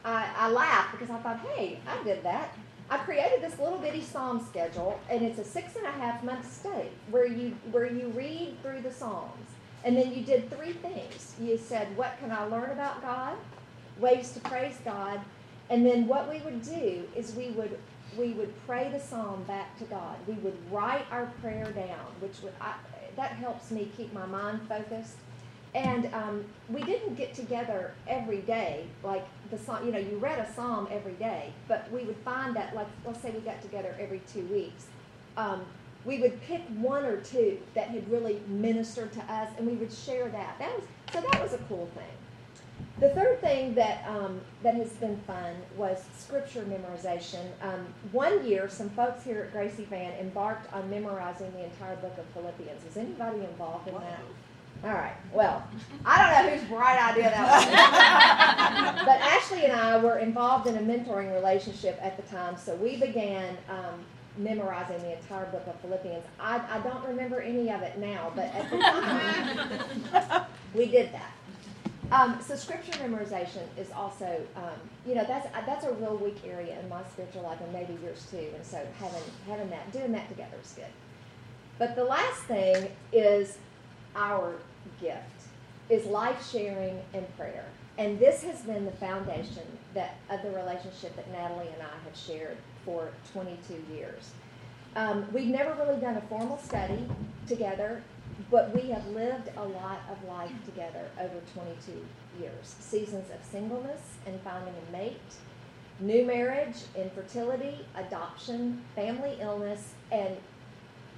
I, 0.04 0.28
I 0.36 0.50
laughed 0.50 0.98
because 0.98 1.10
I 1.10 1.18
thought, 1.20 1.38
hey, 1.54 1.78
I 1.86 2.02
did 2.02 2.24
that. 2.24 2.52
I 2.90 2.96
created 2.98 3.42
this 3.42 3.58
little 3.60 3.78
bitty 3.78 4.02
Psalm 4.02 4.44
schedule, 4.44 4.98
and 5.08 5.22
it's 5.22 5.38
a 5.38 5.44
six 5.44 5.76
and 5.76 5.86
a 5.86 5.90
half 5.90 6.24
month 6.24 6.52
study 6.52 6.88
where 7.10 7.26
you 7.26 7.56
where 7.70 7.86
you 7.86 8.08
read 8.08 8.56
through 8.62 8.80
the 8.80 8.92
Psalms, 8.92 9.46
and 9.84 9.96
then 9.96 10.12
you 10.12 10.24
did 10.24 10.50
three 10.50 10.72
things. 10.72 11.34
You 11.40 11.56
said, 11.56 11.96
what 11.96 12.18
can 12.18 12.32
I 12.32 12.44
learn 12.44 12.70
about 12.70 13.00
God? 13.02 13.36
Ways 14.00 14.32
to 14.32 14.40
praise 14.40 14.78
God, 14.84 15.20
and 15.70 15.84
then 15.84 16.06
what 16.06 16.30
we 16.30 16.40
would 16.40 16.62
do 16.62 17.04
is 17.14 17.34
we 17.34 17.50
would 17.50 17.78
we 18.16 18.32
would 18.32 18.52
pray 18.66 18.88
the 18.90 18.98
psalm 19.00 19.44
back 19.44 19.78
to 19.78 19.84
God. 19.84 20.16
We 20.26 20.34
would 20.34 20.56
write 20.72 21.04
our 21.10 21.26
prayer 21.42 21.70
down, 21.72 22.06
which 22.20 22.40
would 22.42 22.54
I, 22.60 22.74
that 23.16 23.32
helps 23.32 23.70
me 23.70 23.90
keep 23.96 24.12
my 24.12 24.26
mind 24.26 24.60
focused. 24.68 25.16
And 25.74 26.12
um, 26.14 26.44
we 26.70 26.82
didn't 26.82 27.14
get 27.14 27.34
together 27.34 27.92
every 28.06 28.40
day, 28.40 28.86
like 29.04 29.26
the 29.50 29.58
psalm. 29.58 29.84
You 29.84 29.92
know, 29.92 29.98
you 29.98 30.16
read 30.16 30.38
a 30.38 30.50
psalm 30.54 30.88
every 30.90 31.12
day, 31.12 31.52
but 31.68 31.90
we 31.92 32.04
would 32.04 32.16
find 32.24 32.56
that, 32.56 32.74
like, 32.74 32.86
let's 33.04 33.20
say 33.20 33.30
we 33.30 33.40
got 33.40 33.60
together 33.60 33.94
every 34.00 34.22
two 34.32 34.44
weeks. 34.46 34.86
Um, 35.36 35.66
we 36.04 36.20
would 36.20 36.40
pick 36.42 36.62
one 36.78 37.04
or 37.04 37.18
two 37.18 37.58
that 37.74 37.88
had 37.88 38.10
really 38.10 38.40
ministered 38.46 39.12
to 39.12 39.20
us, 39.32 39.50
and 39.58 39.66
we 39.66 39.74
would 39.74 39.92
share 39.92 40.28
that. 40.30 40.58
That 40.58 40.74
was 40.74 40.84
so. 41.12 41.20
That 41.20 41.42
was 41.42 41.52
a 41.52 41.58
cool 41.68 41.88
thing. 41.94 42.04
The 43.00 43.10
third 43.10 43.40
thing 43.40 43.74
that 43.74 44.04
um, 44.08 44.40
that 44.62 44.74
has 44.74 44.90
been 44.94 45.16
fun 45.18 45.54
was 45.76 46.04
scripture 46.18 46.62
memorization. 46.64 47.44
Um, 47.62 47.86
one 48.10 48.44
year, 48.44 48.68
some 48.68 48.88
folks 48.90 49.22
here 49.22 49.44
at 49.44 49.52
Gracie 49.52 49.84
Van 49.84 50.12
embarked 50.18 50.72
on 50.72 50.90
memorizing 50.90 51.52
the 51.52 51.64
entire 51.64 51.94
book 51.96 52.16
of 52.18 52.24
Philippians. 52.34 52.84
Is 52.84 52.96
anybody 52.96 53.38
involved 53.40 53.86
in 53.86 53.94
that? 53.94 54.20
All 54.84 54.90
right. 54.90 55.14
Well, 55.32 55.64
I 56.04 56.18
don't 56.18 56.46
know 56.46 56.56
whose 56.56 56.68
bright 56.68 57.10
idea 57.10 57.30
that 57.30 58.96
was. 58.96 59.04
but 59.06 59.20
Ashley 59.20 59.64
and 59.64 59.72
I 59.72 59.98
were 59.98 60.18
involved 60.18 60.68
in 60.68 60.76
a 60.76 60.80
mentoring 60.80 61.34
relationship 61.34 61.98
at 62.00 62.16
the 62.16 62.22
time, 62.24 62.56
so 62.56 62.74
we 62.76 62.96
began 62.96 63.56
um, 63.68 64.04
memorizing 64.36 64.98
the 65.00 65.16
entire 65.16 65.46
book 65.46 65.66
of 65.66 65.74
Philippians. 65.80 66.24
I, 66.38 66.60
I 66.70 66.78
don't 66.80 67.04
remember 67.06 67.40
any 67.40 67.70
of 67.70 67.82
it 67.82 67.98
now, 67.98 68.32
but 68.36 68.44
at 68.54 68.70
the 68.70 68.78
time, 68.78 70.44
we 70.74 70.86
did 70.86 71.12
that. 71.12 71.32
Um, 72.10 72.38
so 72.40 72.56
scripture 72.56 72.92
memorization 72.92 73.64
is 73.76 73.90
also, 73.90 74.40
um, 74.56 74.80
you 75.06 75.14
know, 75.14 75.24
that's 75.24 75.46
that's 75.66 75.84
a 75.84 75.92
real 75.92 76.16
weak 76.16 76.38
area 76.46 76.78
in 76.80 76.88
my 76.88 77.02
spiritual 77.12 77.42
life, 77.42 77.60
and 77.60 77.72
maybe 77.72 77.98
yours 78.02 78.26
too. 78.30 78.48
And 78.54 78.64
so 78.64 78.84
having 78.98 79.22
having 79.46 79.68
that, 79.70 79.92
doing 79.92 80.12
that 80.12 80.28
together 80.28 80.56
is 80.62 80.72
good. 80.72 80.86
But 81.78 81.96
the 81.96 82.04
last 82.04 82.42
thing 82.44 82.90
is 83.12 83.58
our 84.16 84.54
gift 85.00 85.22
is 85.90 86.06
life 86.06 86.50
sharing 86.50 86.98
and 87.12 87.36
prayer, 87.36 87.66
and 87.98 88.18
this 88.18 88.42
has 88.42 88.62
been 88.62 88.86
the 88.86 88.92
foundation 88.92 89.64
that 89.92 90.16
of 90.30 90.42
the 90.42 90.50
relationship 90.50 91.14
that 91.16 91.30
Natalie 91.30 91.68
and 91.68 91.82
I 91.82 92.04
have 92.04 92.16
shared 92.16 92.56
for 92.86 93.10
22 93.34 93.82
years. 93.94 94.30
Um, 94.96 95.26
we've 95.32 95.48
never 95.48 95.72
really 95.74 96.00
done 96.00 96.16
a 96.16 96.22
formal 96.22 96.58
study 96.58 97.06
together 97.46 98.02
but 98.50 98.74
we 98.74 98.90
have 98.90 99.06
lived 99.08 99.50
a 99.56 99.64
lot 99.64 100.00
of 100.10 100.28
life 100.28 100.52
together 100.64 101.08
over 101.20 101.40
22 101.54 102.04
years 102.40 102.76
seasons 102.80 103.30
of 103.30 103.44
singleness 103.44 104.00
and 104.26 104.40
finding 104.42 104.74
a 104.88 104.92
mate, 104.92 105.20
new 106.00 106.24
marriage, 106.24 106.76
infertility, 106.96 107.84
adoption, 107.96 108.82
family 108.94 109.36
illness, 109.40 109.92
and 110.12 110.36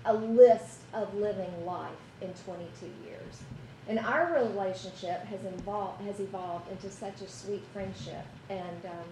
a 0.06 0.14
list 0.14 0.80
of 0.94 1.14
living 1.14 1.66
life 1.66 1.90
in 2.22 2.32
22 2.44 2.86
years. 3.04 3.42
And 3.88 3.98
our 3.98 4.32
relationship 4.32 5.24
has, 5.24 5.44
involved, 5.44 6.00
has 6.02 6.20
evolved 6.20 6.70
into 6.70 6.90
such 6.90 7.20
a 7.20 7.28
sweet 7.28 7.62
friendship. 7.72 8.24
And, 8.48 8.86
um, 8.86 9.08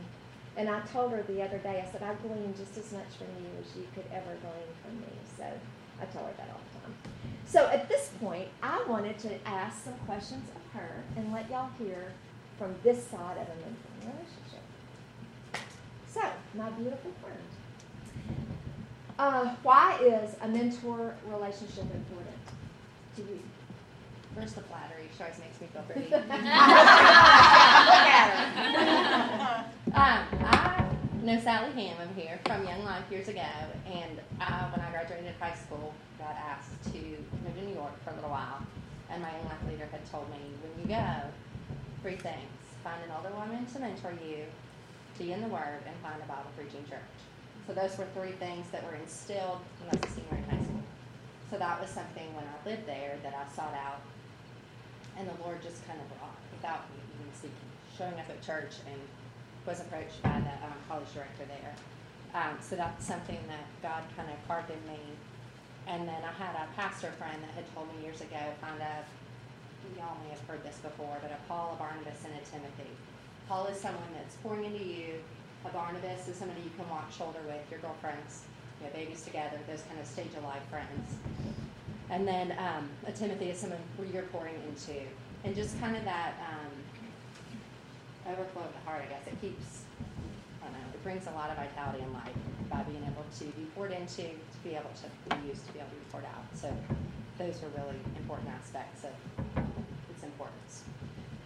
And 0.58 0.68
I 0.68 0.80
told 0.80 1.12
her 1.12 1.22
the 1.22 1.40
other 1.40 1.58
day, 1.58 1.84
I 1.86 1.90
said, 1.90 2.02
I 2.02 2.14
glean 2.14 2.52
just 2.58 2.76
as 2.76 2.92
much 2.92 3.06
from 3.16 3.28
you 3.40 3.48
as 3.62 3.76
you 3.76 3.86
could 3.94 4.04
ever 4.12 4.36
glean 4.42 4.68
from 4.82 5.00
me. 5.00 5.14
So 5.36 5.44
I 6.02 6.04
tell 6.06 6.24
her 6.24 6.32
that 6.36 6.48
all 6.50 6.60
the 6.72 6.80
time. 6.80 6.94
So 7.46 7.66
at 7.68 7.88
this 7.88 8.10
point, 8.20 8.48
I 8.60 8.84
wanted 8.88 9.18
to 9.20 9.48
ask 9.48 9.84
some 9.84 9.94
questions 10.04 10.50
of 10.56 10.80
her 10.80 11.04
and 11.16 11.32
let 11.32 11.48
y'all 11.48 11.70
hear 11.78 12.12
from 12.58 12.74
this 12.82 13.06
side 13.06 13.36
of 13.36 13.46
a 13.46 13.56
mentoring 13.62 14.12
relationship. 14.12 14.64
So, 16.08 16.22
my 16.54 16.70
beautiful 16.70 17.12
friend, 17.22 17.38
uh, 19.16 19.54
why 19.62 19.96
is 20.02 20.34
a 20.42 20.48
mentor 20.48 21.14
relationship 21.26 21.84
important 21.94 22.36
to 23.14 23.22
you? 23.22 23.40
First, 24.40 24.54
the 24.54 24.60
flattery. 24.62 25.08
She 25.16 25.22
always 25.22 25.38
makes 25.40 25.60
me 25.60 25.66
feel 25.72 25.82
pretty. 25.82 26.10
Look 26.10 26.30
at 26.30 26.38
Um, 29.88 30.20
I 30.44 30.86
know 31.24 31.40
Sally 31.40 31.72
Ham 31.72 31.96
over 32.00 32.20
here 32.20 32.38
from 32.46 32.64
Young 32.64 32.84
Life 32.84 33.02
years 33.10 33.26
ago, 33.26 33.40
and 33.86 34.20
I, 34.38 34.68
when 34.70 34.80
I 34.84 34.90
graduated 34.92 35.34
high 35.40 35.56
school, 35.56 35.92
got 36.18 36.36
asked 36.36 36.84
to 36.92 36.98
move 36.98 37.56
to 37.56 37.64
New 37.64 37.74
York 37.74 37.92
for 38.04 38.10
a 38.10 38.14
little 38.14 38.30
while. 38.30 38.62
And 39.10 39.22
my 39.22 39.32
Young 39.32 39.44
Life 39.46 39.64
leader 39.68 39.88
had 39.90 40.04
told 40.08 40.30
me, 40.30 40.38
when 40.62 40.70
you 40.82 40.86
go, 40.86 41.04
three 42.02 42.16
things: 42.16 42.52
find 42.84 43.02
an 43.02 43.10
older 43.16 43.34
woman 43.34 43.66
to 43.66 43.78
mentor 43.80 44.12
you, 44.24 44.44
be 45.18 45.32
in 45.32 45.40
the 45.40 45.48
Word, 45.48 45.82
and 45.84 45.96
find 46.00 46.22
a 46.22 46.26
Bible 46.28 46.52
preaching 46.54 46.84
church. 46.88 47.00
So 47.66 47.72
those 47.74 47.98
were 47.98 48.06
three 48.14 48.32
things 48.38 48.66
that 48.70 48.84
were 48.84 48.94
instilled 48.94 49.58
when 49.80 49.90
I 49.90 49.98
was 49.98 50.12
a 50.12 50.14
senior 50.14 50.36
in 50.38 50.44
high 50.44 50.62
school. 50.62 50.82
So 51.50 51.58
that 51.58 51.80
was 51.80 51.90
something 51.90 52.28
when 52.36 52.44
I 52.44 52.68
lived 52.68 52.86
there 52.86 53.16
that 53.24 53.34
I 53.34 53.50
sought 53.56 53.74
out, 53.74 54.00
and 55.18 55.26
the 55.26 55.34
Lord 55.42 55.58
just 55.60 55.82
kind 55.86 55.98
of 55.98 56.06
brought 56.16 56.38
without 56.54 56.86
me 56.94 57.02
even 57.18 57.30
seeking, 57.34 57.70
showing 57.98 58.14
up 58.14 58.30
at 58.30 58.38
church 58.40 58.78
and 58.86 59.00
was 59.66 59.82
approached 59.82 60.22
by 60.22 60.38
the 60.38 60.54
um, 60.62 60.78
college 60.86 61.10
director 61.12 61.44
there. 61.44 61.74
Um, 62.32 62.56
so 62.62 62.76
that's 62.76 63.04
something 63.04 63.38
that 63.50 63.66
God 63.82 64.06
kind 64.16 64.30
of 64.30 64.38
carved 64.46 64.70
in 64.70 64.80
me. 64.86 65.02
And 65.86 66.06
then 66.06 66.22
I 66.22 66.32
had 66.38 66.54
a 66.54 66.70
pastor 66.76 67.10
friend 67.18 67.36
that 67.42 67.52
had 67.58 67.66
told 67.74 67.88
me 67.90 68.04
years 68.04 68.20
ago, 68.20 68.38
kind 68.62 68.78
of, 68.78 69.02
y'all 69.96 70.16
may 70.22 70.30
have 70.30 70.44
heard 70.46 70.62
this 70.62 70.78
before, 70.78 71.18
but 71.20 71.32
a 71.32 71.40
Paul, 71.48 71.74
a 71.74 71.76
Barnabas, 71.80 72.22
and 72.24 72.34
a 72.36 72.44
Timothy. 72.44 72.92
Paul 73.48 73.66
is 73.66 73.80
someone 73.80 74.12
that's 74.14 74.36
pouring 74.44 74.64
into 74.64 74.84
you. 74.84 75.18
A 75.64 75.70
Barnabas 75.70 76.28
is 76.28 76.36
somebody 76.36 76.60
you 76.62 76.70
can 76.76 76.88
walk 76.88 77.10
shoulder 77.10 77.40
with, 77.48 77.64
your 77.70 77.80
girlfriends, 77.80 78.44
you 78.78 78.86
know, 78.86 78.92
babies 78.92 79.24
together, 79.24 79.58
those 79.66 79.82
kind 79.88 79.98
of 79.98 80.06
stage 80.06 80.30
of 80.36 80.44
life 80.44 80.62
friends. 80.70 81.16
And 82.10 82.26
then 82.26 82.52
um, 82.58 82.88
a 83.06 83.12
Timothy 83.12 83.50
is 83.50 83.58
someone 83.58 83.80
where 83.96 84.08
you're 84.08 84.28
pouring 84.30 84.54
into. 84.68 85.00
And 85.44 85.54
just 85.54 85.78
kind 85.80 85.96
of 85.96 86.04
that 86.04 86.34
um, 86.48 88.32
overflow 88.32 88.62
of 88.62 88.72
the 88.72 88.90
heart, 88.90 89.02
I 89.04 89.08
guess. 89.08 89.26
It 89.26 89.40
keeps, 89.40 89.82
I 90.62 90.64
don't 90.64 90.72
know, 90.72 90.88
it 90.92 91.02
brings 91.02 91.26
a 91.26 91.30
lot 91.32 91.50
of 91.50 91.56
vitality 91.56 92.02
in 92.02 92.12
life 92.12 92.32
by 92.70 92.82
being 92.82 93.02
able 93.04 93.24
to 93.38 93.44
be 93.44 93.66
poured 93.74 93.92
into, 93.92 94.22
to 94.22 94.58
be 94.64 94.70
able 94.70 94.90
to 94.96 95.36
be 95.36 95.48
used, 95.48 95.66
to 95.66 95.72
be 95.72 95.78
able 95.78 95.90
to 95.90 95.96
be 95.96 96.10
poured 96.10 96.24
out. 96.24 96.44
So 96.54 96.74
those 97.38 97.62
are 97.62 97.68
really 97.80 97.96
important 98.16 98.48
aspects 98.50 99.04
of 99.04 99.64
its 100.10 100.24
importance. 100.24 100.84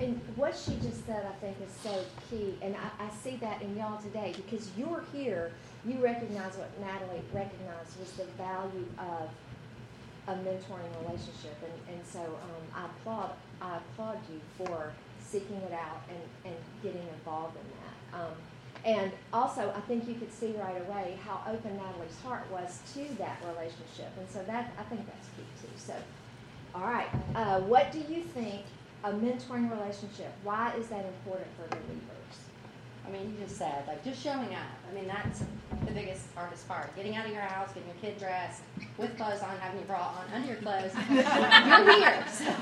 And 0.00 0.20
what 0.34 0.56
she 0.56 0.72
just 0.82 1.06
said, 1.06 1.26
I 1.26 1.34
think, 1.44 1.56
is 1.62 1.72
so 1.82 2.04
key. 2.28 2.56
And 2.62 2.74
I, 2.74 3.04
I 3.04 3.10
see 3.22 3.36
that 3.36 3.62
in 3.62 3.76
y'all 3.76 4.00
today 4.00 4.32
because 4.34 4.68
you're 4.76 5.04
here, 5.12 5.52
you 5.86 6.02
recognize 6.02 6.56
what 6.56 6.70
Natalie 6.80 7.22
recognized 7.32 7.98
was 8.00 8.10
the 8.12 8.24
value 8.36 8.86
of 8.98 9.28
a 10.28 10.32
mentoring 10.34 10.92
relationship. 11.02 11.56
And, 11.64 11.96
and 11.96 12.06
so 12.06 12.20
um, 12.20 12.64
I 12.74 12.86
applaud 12.86 13.30
I 13.60 13.78
applaud 13.78 14.18
you 14.30 14.40
for 14.58 14.92
seeking 15.20 15.56
it 15.56 15.72
out 15.72 16.02
and, 16.08 16.52
and 16.52 16.54
getting 16.82 17.06
involved 17.18 17.56
in 17.56 17.62
that. 17.80 18.20
Um, 18.20 18.34
and 18.84 19.12
also, 19.32 19.72
I 19.76 19.80
think 19.82 20.08
you 20.08 20.14
could 20.14 20.32
see 20.32 20.54
right 20.60 20.80
away 20.88 21.18
how 21.24 21.40
open 21.48 21.76
Natalie's 21.76 22.18
heart 22.24 22.50
was 22.50 22.80
to 22.94 23.04
that 23.18 23.38
relationship. 23.46 24.10
And 24.18 24.28
so 24.28 24.42
that 24.44 24.72
I 24.78 24.82
think 24.84 25.06
that's 25.06 25.28
key 25.36 25.44
too. 25.60 25.72
So, 25.76 25.94
all 26.74 26.82
right, 26.82 27.08
uh, 27.34 27.60
what 27.60 27.92
do 27.92 27.98
you 27.98 28.22
think 28.22 28.62
a 29.04 29.12
mentoring 29.12 29.70
relationship? 29.70 30.32
Why 30.42 30.72
is 30.78 30.88
that 30.88 31.04
important 31.04 31.48
for 31.56 31.68
believers? 31.68 32.51
I 33.06 33.10
mean, 33.10 33.34
you 33.34 33.44
just 33.44 33.58
said, 33.58 33.84
like, 33.86 34.04
just 34.04 34.22
showing 34.22 34.54
up. 34.54 34.70
I 34.90 34.94
mean, 34.94 35.08
that's 35.08 35.40
the 35.86 35.92
biggest, 35.92 36.22
hardest 36.34 36.68
part. 36.68 36.94
Getting 36.96 37.16
out 37.16 37.26
of 37.26 37.32
your 37.32 37.42
house, 37.42 37.72
getting 37.72 37.88
your 37.88 37.98
kid 38.00 38.18
dressed, 38.18 38.62
with 38.96 39.16
clothes 39.16 39.40
on, 39.40 39.56
having 39.58 39.78
your 39.80 39.86
bra 39.86 40.14
on, 40.18 40.34
under 40.34 40.48
your 40.48 40.56
clothes. 40.56 40.92
You're 41.10 41.92
here. 41.98 42.24
So, 42.28 42.54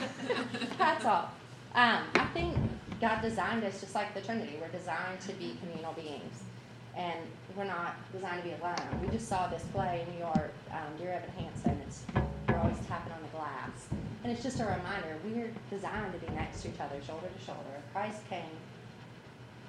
that's 0.78 1.04
all. 1.04 1.30
Um, 1.74 2.02
I 2.14 2.26
think 2.32 2.56
God 3.00 3.20
designed 3.22 3.64
us 3.64 3.80
just 3.80 3.94
like 3.94 4.14
the 4.14 4.20
Trinity. 4.20 4.58
We're 4.60 4.68
designed 4.68 5.20
to 5.26 5.32
be 5.34 5.56
communal 5.62 5.92
beings. 5.92 6.42
And 6.96 7.20
we're 7.56 7.64
not 7.64 7.96
designed 8.12 8.42
to 8.42 8.48
be 8.48 8.54
alone. 8.60 8.76
We 9.02 9.08
just 9.08 9.28
saw 9.28 9.46
this 9.46 9.62
play 9.72 10.04
in 10.06 10.14
New 10.14 10.20
York, 10.20 10.52
um, 10.72 10.96
Dear 10.98 11.12
Evan 11.12 11.30
Hansen. 11.38 11.80
It's, 11.86 12.02
we're 12.48 12.58
always 12.58 12.78
tapping 12.88 13.12
on 13.12 13.22
the 13.22 13.36
glass. 13.36 13.70
And 14.22 14.32
it's 14.32 14.42
just 14.42 14.60
a 14.60 14.64
reminder, 14.64 15.16
we're 15.24 15.50
designed 15.70 16.12
to 16.12 16.18
be 16.18 16.32
next 16.34 16.62
to 16.62 16.68
each 16.68 16.80
other, 16.80 16.96
shoulder 17.06 17.28
to 17.28 17.44
shoulder. 17.44 17.80
Christ 17.92 18.20
came 18.28 18.42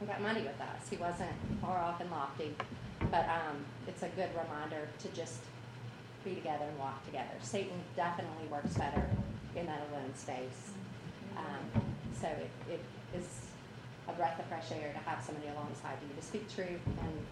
got 0.08 0.22
money 0.22 0.41
with 0.41 0.60
us. 0.62 0.89
He 0.89 0.98
wasn't 0.98 1.31
far 1.62 1.77
off 1.79 2.01
and 2.01 2.10
lofty. 2.12 2.55
But 3.10 3.25
um, 3.29 3.58
it's 3.88 4.03
a 4.03 4.10
good 4.10 4.29
reminder 4.29 4.88
to 5.00 5.08
just 5.10 5.39
be 6.24 6.36
together 6.36 6.65
and 6.70 6.77
walk 6.77 7.03
together. 7.05 7.34
Satan 7.41 7.74
definitely 7.96 8.46
works 8.51 8.75
better 8.75 9.03
in 9.55 9.65
that 9.65 9.81
alone 9.91 10.13
space. 10.15 10.72
Um, 11.36 11.81
so 12.20 12.27
it, 12.27 12.50
it 12.70 12.79
is 13.17 13.25
a 14.08 14.13
breath 14.13 14.39
of 14.39 14.46
fresh 14.46 14.72
air 14.72 14.93
to 14.93 15.10
have 15.10 15.24
somebody 15.24 15.48
alongside 15.48 15.98
you 16.08 16.15
to 16.15 16.22
speak 16.25 16.53
truth 16.53 16.81
and 16.86 17.25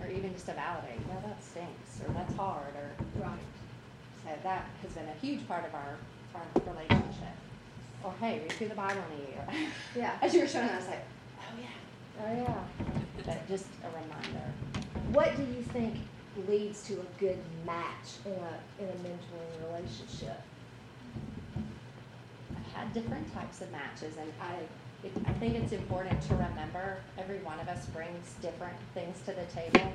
or 0.00 0.06
even 0.12 0.32
just 0.34 0.44
to 0.46 0.52
validate, 0.52 1.00
well, 1.08 1.22
that 1.26 1.42
stinks, 1.42 2.06
or 2.06 2.12
that's 2.12 2.34
hard, 2.36 2.74
or 2.76 2.90
Right. 3.18 3.38
so 4.22 4.28
that 4.42 4.66
has 4.82 4.92
been 4.92 5.08
a 5.08 5.18
huge 5.24 5.48
part 5.48 5.64
of 5.64 5.74
our, 5.74 5.96
our 6.34 6.42
relationship. 6.70 7.32
Or 8.04 8.12
hey, 8.20 8.40
read 8.40 8.52
through 8.52 8.68
the 8.68 8.74
Bible 8.74 9.00
in 9.10 9.24
a 9.24 9.30
year. 9.30 9.68
Yeah. 9.96 10.18
As 10.22 10.34
you 10.34 10.40
were 10.42 10.46
showing, 10.46 10.68
I 10.68 10.76
was 10.76 10.86
like, 10.86 11.02
oh 12.22 12.32
yeah. 12.32 12.58
But 13.24 13.48
just 13.48 13.66
a 13.82 13.88
reminder. 13.88 14.52
What 15.12 15.36
do 15.36 15.42
you 15.42 15.62
think 15.72 15.96
leads 16.48 16.86
to 16.86 16.94
a 16.94 17.06
good 17.18 17.38
match 17.64 18.20
in 18.24 18.32
a 18.32 18.82
in 18.82 18.88
a 18.88 18.98
mentoring 19.02 19.72
relationship? 19.72 20.40
I've 22.54 22.72
had 22.72 22.92
different 22.92 23.32
types 23.34 23.60
of 23.60 23.70
matches, 23.72 24.14
and 24.18 24.32
I, 24.40 24.54
it, 25.06 25.12
I 25.26 25.32
think 25.34 25.54
it's 25.56 25.72
important 25.72 26.20
to 26.22 26.34
remember 26.34 26.98
every 27.18 27.38
one 27.38 27.58
of 27.60 27.68
us 27.68 27.86
brings 27.86 28.34
different 28.42 28.76
things 28.94 29.16
to 29.26 29.32
the 29.32 29.44
table. 29.54 29.92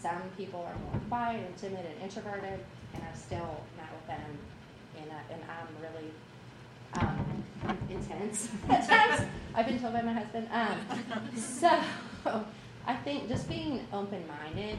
Some 0.00 0.22
people 0.36 0.60
are 0.60 0.78
more 0.90 1.00
quiet 1.08 1.44
and 1.44 1.56
timid 1.56 1.84
and 1.84 2.02
introverted, 2.02 2.60
and 2.94 3.02
I've 3.02 3.18
still 3.18 3.60
met 3.76 3.90
with 3.92 4.06
them, 4.06 4.38
and, 5.00 5.10
I, 5.10 5.32
and 5.32 5.42
I'm 5.50 5.68
really 5.82 6.10
um, 6.94 7.44
intense 7.90 8.48
at 8.68 8.88
times. 8.88 9.28
I've 9.58 9.66
been 9.66 9.80
told 9.80 9.92
by 9.92 10.02
my 10.02 10.12
husband. 10.12 10.46
Um, 10.52 10.78
so 11.36 11.68
I 12.86 12.94
think 12.94 13.26
just 13.26 13.48
being 13.48 13.84
open-minded 13.92 14.78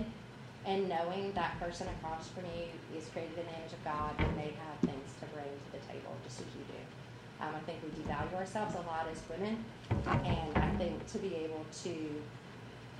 and 0.65 0.87
knowing 0.87 1.33
that 1.33 1.59
person 1.59 1.85
across 1.99 2.29
from 2.29 2.45
you 2.45 2.97
is 2.97 3.09
created 3.09 3.37
in 3.39 3.43
the 3.43 3.59
image 3.59 3.73
of 3.73 3.83
God 3.83 4.15
and 4.19 4.37
they 4.37 4.55
have 4.55 4.79
things 4.79 5.11
to 5.19 5.25
bring 5.35 5.51
to 5.51 5.71
the 5.73 5.83
table 5.91 6.15
just 6.23 6.39
as 6.39 6.45
you 6.55 6.63
do. 6.63 7.43
Um, 7.43 7.55
I 7.55 7.59
think 7.67 7.79
we 7.83 7.89
devalue 8.01 8.33
ourselves 8.35 8.75
a 8.75 8.87
lot 8.87 9.05
as 9.11 9.21
women, 9.29 9.65
and 9.89 10.57
I 10.57 10.69
think 10.77 11.05
to 11.11 11.17
be 11.17 11.35
able 11.35 11.65
to 11.83 11.95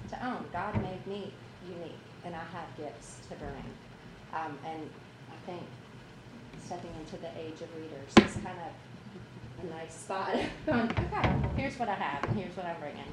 to 0.10 0.26
own 0.26 0.44
God 0.52 0.76
made 0.82 1.08
me 1.08 1.32
unique, 1.64 2.04
and 2.26 2.36
I 2.36 2.44
have 2.52 2.68
gifts 2.76 3.20
to 3.30 3.36
bring. 3.36 3.72
Um, 4.34 4.58
and 4.66 4.90
I 5.32 5.46
think 5.46 5.64
stepping 6.62 6.92
into 7.00 7.16
the 7.22 7.32
age 7.40 7.62
of 7.62 7.70
readers 7.74 8.12
is 8.18 8.44
kind 8.44 8.60
of 8.68 8.89
a 9.64 9.70
nice 9.70 9.94
spot. 9.94 10.36
Going, 10.66 10.82
okay, 11.14 11.36
here's 11.56 11.78
what 11.78 11.90
I 11.90 11.96
have, 11.96 12.24
and 12.26 12.38
here's 12.38 12.56
what 12.56 12.66
I'm 12.66 12.80
bringing, 12.80 13.12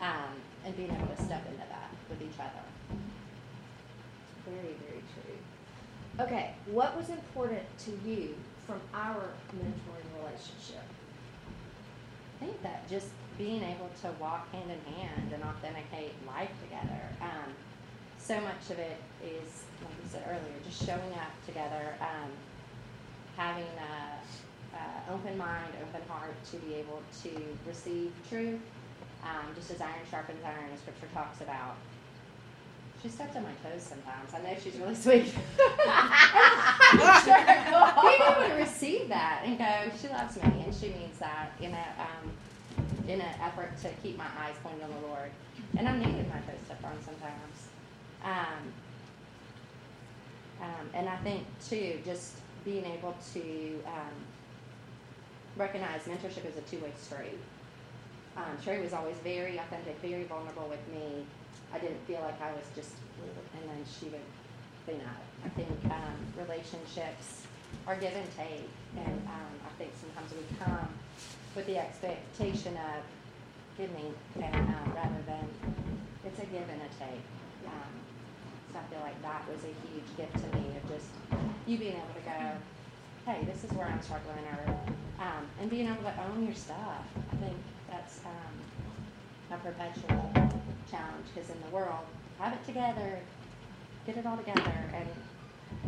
um, 0.00 0.34
and 0.64 0.76
being 0.76 0.90
able 0.90 1.06
to 1.14 1.22
step 1.22 1.44
into 1.46 1.58
that 1.68 1.90
with 2.10 2.20
each 2.22 2.38
other. 2.38 2.64
Very, 4.46 4.74
very 4.86 5.02
true. 5.14 6.24
Okay, 6.24 6.54
what 6.66 6.96
was 6.96 7.08
important 7.08 7.62
to 7.80 7.90
you 8.08 8.34
from 8.66 8.80
our 8.94 9.30
mentoring 9.54 10.22
relationship? 10.22 10.84
I 12.40 12.44
think 12.44 12.62
that 12.62 12.88
just 12.88 13.08
being 13.38 13.62
able 13.62 13.90
to 14.02 14.10
walk 14.20 14.50
hand 14.52 14.70
in 14.70 14.94
hand 14.94 15.32
and 15.32 15.42
authenticate 15.44 16.12
life 16.26 16.50
together. 16.62 17.00
Um, 17.20 17.52
so 18.18 18.40
much 18.40 18.70
of 18.70 18.78
it 18.78 18.96
is, 19.22 19.64
like 19.82 19.94
you 20.02 20.08
said 20.10 20.24
earlier, 20.26 20.56
just 20.64 20.84
showing 20.84 21.12
up 21.14 21.32
together, 21.46 21.94
um, 22.00 22.30
having 23.36 23.66
an 24.76 25.14
open 25.14 25.38
mind, 25.38 25.72
open 25.82 26.02
heart 26.08 26.34
to 26.50 26.56
be 26.58 26.74
able 26.74 27.02
to 27.22 27.30
receive 27.66 28.12
truth, 28.28 28.60
um, 29.22 29.54
just 29.54 29.70
as 29.70 29.80
iron 29.80 29.94
sharpens 30.10 30.44
iron, 30.44 30.70
as 30.72 30.80
Scripture 30.80 31.08
talks 31.14 31.40
about. 31.40 31.76
She 33.02 33.08
steps 33.08 33.36
on 33.36 33.42
my 33.42 33.52
toes 33.62 33.82
sometimes. 33.82 34.32
I 34.34 34.40
know 34.42 34.56
she's 34.62 34.76
really 34.76 34.94
sweet. 35.06 35.32
Being 38.02 38.22
able 38.22 38.48
to 38.48 38.54
receive 38.56 39.08
that 39.08 39.42
and 39.44 39.58
go, 39.58 39.90
she 40.00 40.08
loves 40.08 40.36
me 40.36 40.64
and 40.64 40.74
she 40.74 40.88
means 40.88 41.18
that, 41.18 41.52
you 41.60 41.68
know. 41.68 41.84
Um, 41.98 42.32
in 43.08 43.20
an 43.20 43.34
effort 43.40 43.76
to 43.82 43.88
keep 44.02 44.18
my 44.18 44.26
eyes 44.38 44.54
pointed 44.62 44.82
on 44.82 44.90
the 44.90 45.08
Lord. 45.08 45.30
And 45.76 45.88
I'm 45.88 45.98
needing 45.98 46.28
my 46.28 46.38
toes 46.40 46.60
stepped 46.64 46.84
on 46.84 46.96
sometimes. 47.04 47.68
Um, 48.24 48.72
um, 50.60 50.90
and 50.94 51.08
I 51.08 51.16
think 51.18 51.44
too, 51.68 52.00
just 52.04 52.36
being 52.64 52.84
able 52.84 53.14
to 53.34 53.80
um, 53.86 54.14
recognize 55.56 56.02
mentorship 56.02 56.44
is 56.48 56.56
a 56.56 56.64
two-way 56.70 56.92
street. 57.00 57.38
Um, 58.36 58.56
Sheri 58.64 58.82
was 58.82 58.92
always 58.92 59.16
very 59.24 59.56
authentic, 59.56 59.98
very 60.00 60.24
vulnerable 60.24 60.68
with 60.68 60.86
me. 60.92 61.24
I 61.72 61.78
didn't 61.78 62.00
feel 62.06 62.20
like 62.20 62.40
I 62.40 62.52
was 62.52 62.64
just, 62.74 62.92
and 63.22 63.68
then 63.68 63.82
she 63.88 64.06
would 64.06 64.28
clean 64.84 65.00
up. 65.00 65.22
I 65.44 65.48
think 65.50 65.72
um, 65.86 66.16
relationships 66.38 67.46
are 67.86 67.96
give 67.96 68.12
and 68.12 68.28
take, 68.36 68.68
and 68.96 69.16
um, 69.26 69.52
I 69.64 69.72
think 69.78 69.90
sometimes 69.98 70.32
we 70.32 70.44
come 70.62 70.88
with 71.54 71.66
the 71.66 71.78
expectation 71.78 72.76
of 72.76 73.02
giving, 73.78 74.14
and 74.36 74.54
uh, 74.54 74.94
rather 74.94 75.22
than 75.26 75.48
it's 76.24 76.38
a 76.38 76.46
give 76.46 76.68
and 76.68 76.80
a 76.82 76.90
take. 77.00 77.24
Um, 77.66 77.92
so 78.72 78.78
I 78.78 78.84
feel 78.92 79.00
like 79.00 79.20
that 79.22 79.48
was 79.48 79.64
a 79.64 79.72
huge 79.88 80.08
gift 80.16 80.34
to 80.34 80.58
me 80.58 80.76
of 80.76 80.88
just 80.88 81.08
you 81.66 81.78
being 81.78 81.96
able 81.96 82.14
to 82.14 82.24
go, 82.24 83.32
hey, 83.32 83.44
this 83.44 83.64
is 83.64 83.72
where 83.72 83.86
I'm 83.86 84.02
struggling, 84.02 84.44
or 84.44 84.76
um, 85.18 85.46
and 85.60 85.70
being 85.70 85.86
able 85.86 86.02
to 86.02 86.14
own 86.30 86.44
your 86.44 86.54
stuff. 86.54 87.04
I 87.32 87.36
think 87.36 87.56
that's 87.90 88.20
um, 88.24 89.56
a 89.56 89.58
perpetual 89.58 90.30
challenge 90.90 91.26
because 91.34 91.50
in 91.50 91.60
the 91.62 91.74
world, 91.74 92.04
have 92.38 92.52
it 92.52 92.64
together, 92.66 93.18
get 94.06 94.16
it 94.16 94.26
all 94.26 94.36
together, 94.36 94.72
and 94.94 95.08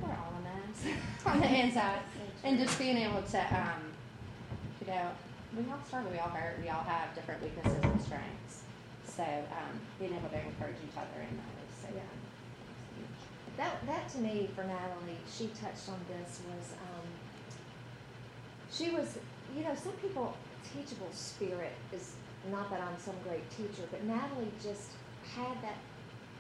we're 0.03 0.11
all 0.11 0.33
a 0.39 0.43
mess 0.43 0.95
on 1.27 1.41
the 1.41 1.47
inside. 1.47 2.01
And 2.45 2.59
just 2.59 2.79
being 2.79 2.97
able 2.97 3.23
to, 3.23 3.39
um, 3.39 3.83
to 4.79 4.85
go, 4.85 5.01
we 5.57 5.71
all 5.71 5.79
struggle, 5.87 6.11
we 6.11 6.19
all 6.19 6.31
hurt, 6.31 6.59
we 6.63 6.69
all 6.69 6.83
have 6.83 7.15
different 7.15 7.43
weaknesses 7.43 7.79
and 7.83 8.01
strengths. 8.01 8.63
So 9.05 9.25
um, 9.25 9.81
being 9.99 10.13
able 10.15 10.29
to 10.29 10.41
encourage 10.41 10.79
each 10.87 10.97
other 10.97 11.21
in 11.21 11.37
that 11.37 11.55
is 11.67 11.75
so 11.83 11.89
Yeah. 11.95 12.03
That, 13.57 13.85
that 13.87 14.09
to 14.11 14.19
me, 14.19 14.49
for 14.55 14.63
Natalie, 14.63 15.19
she 15.27 15.49
touched 15.49 15.89
on 15.91 15.99
this, 16.07 16.41
was, 16.47 16.79
um, 16.79 16.98
she 18.73 18.91
was, 18.91 19.19
you 19.57 19.65
know, 19.65 19.75
some 19.75 19.93
people, 19.95 20.37
teachable 20.75 21.11
spirit 21.13 21.73
is, 21.93 22.13
not 22.51 22.71
that 22.71 22.81
I'm 22.81 22.99
some 22.99 23.17
great 23.25 23.49
teacher, 23.51 23.87
but 23.91 24.05
Natalie 24.05 24.53
just 24.63 24.91
had 25.35 25.61
that, 25.63 25.77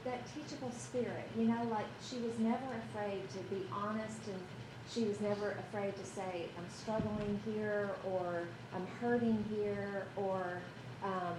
that 0.04 0.20
teachable 0.34 0.70
spirit, 0.70 1.28
you 1.36 1.44
know, 1.44 1.62
like 1.70 1.86
she 2.08 2.16
was 2.18 2.38
never 2.38 2.66
afraid 2.88 3.28
to 3.30 3.38
be 3.54 3.66
honest 3.72 4.20
and 4.26 4.40
she 4.92 5.04
was 5.04 5.20
never 5.20 5.56
afraid 5.58 5.94
to 5.96 6.04
say, 6.04 6.46
I'm 6.56 6.66
struggling 6.70 7.40
here, 7.44 7.90
or 8.10 8.44
I'm 8.74 8.86
hurting 9.00 9.44
here, 9.54 10.06
or, 10.16 10.60
um, 11.04 11.36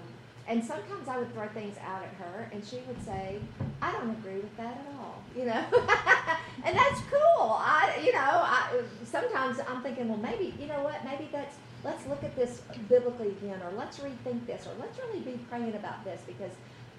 and 0.48 0.64
sometimes 0.64 1.08
I 1.08 1.18
would 1.18 1.34
throw 1.34 1.48
things 1.50 1.76
out 1.84 2.04
at 2.04 2.14
her, 2.16 2.50
and 2.54 2.64
she 2.64 2.78
would 2.88 3.04
say, 3.04 3.40
I 3.82 3.92
don't 3.92 4.12
agree 4.12 4.36
with 4.36 4.56
that 4.58 4.74
at 4.74 4.86
all, 5.00 5.24
you 5.36 5.46
know, 5.46 5.64
and 6.64 6.78
that's 6.78 7.02
cool. 7.10 7.58
I, 7.60 8.00
you 8.04 8.12
know, 8.14 8.20
I 8.20 8.82
sometimes 9.10 9.60
I'm 9.68 9.82
thinking, 9.82 10.08
well, 10.08 10.18
maybe 10.18 10.54
you 10.60 10.68
know 10.68 10.84
what, 10.84 11.04
maybe 11.04 11.30
that's 11.32 11.56
let's 11.84 12.06
look 12.08 12.24
at 12.24 12.36
this 12.36 12.62
biblically 12.88 13.30
again, 13.30 13.62
or 13.62 13.72
let's 13.78 14.00
rethink 14.00 14.46
this, 14.46 14.68
or 14.68 14.72
let's 14.80 14.98
really 15.00 15.20
be 15.20 15.40
praying 15.50 15.76
about 15.76 16.04
this 16.04 16.22
because 16.28 16.52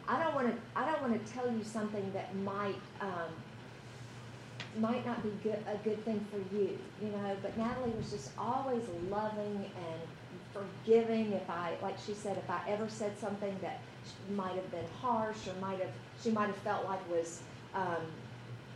I 0.09 0.23
don't 0.23 0.35
want 0.35 0.49
to 0.49 0.57
I 0.75 0.91
don't 0.91 1.01
want 1.03 1.25
to 1.25 1.33
tell 1.33 1.51
you 1.51 1.63
something 1.63 2.13
that 2.13 2.35
might 2.37 2.81
um, 3.01 3.31
might 4.79 5.05
not 5.07 5.23
be 5.23 5.31
good 5.43 5.59
a 5.67 5.77
good 5.85 6.05
thing 6.05 6.25
for 6.31 6.39
you, 6.55 6.79
you 7.03 7.09
know. 7.09 7.37
But 7.43 7.57
Natalie 7.57 7.93
was 7.97 8.11
just 8.11 8.31
always 8.39 8.83
loving 9.09 9.65
and 9.65 10.01
forgiving. 10.53 11.33
If 11.33 11.49
I, 11.49 11.75
like 11.83 11.97
she 12.05 12.15
said, 12.15 12.37
if 12.37 12.51
I 12.51 12.61
ever 12.69 12.89
said 12.89 13.19
something 13.19 13.57
that 13.63 13.81
might 14.35 14.55
have 14.55 14.71
been 14.71 14.87
harsh 15.01 15.47
or 15.47 15.61
might 15.61 15.79
have 15.79 15.93
she 16.23 16.31
might 16.31 16.47
have 16.47 16.57
felt 16.57 16.85
like 16.85 17.09
was 17.11 17.41
um, 17.75 18.05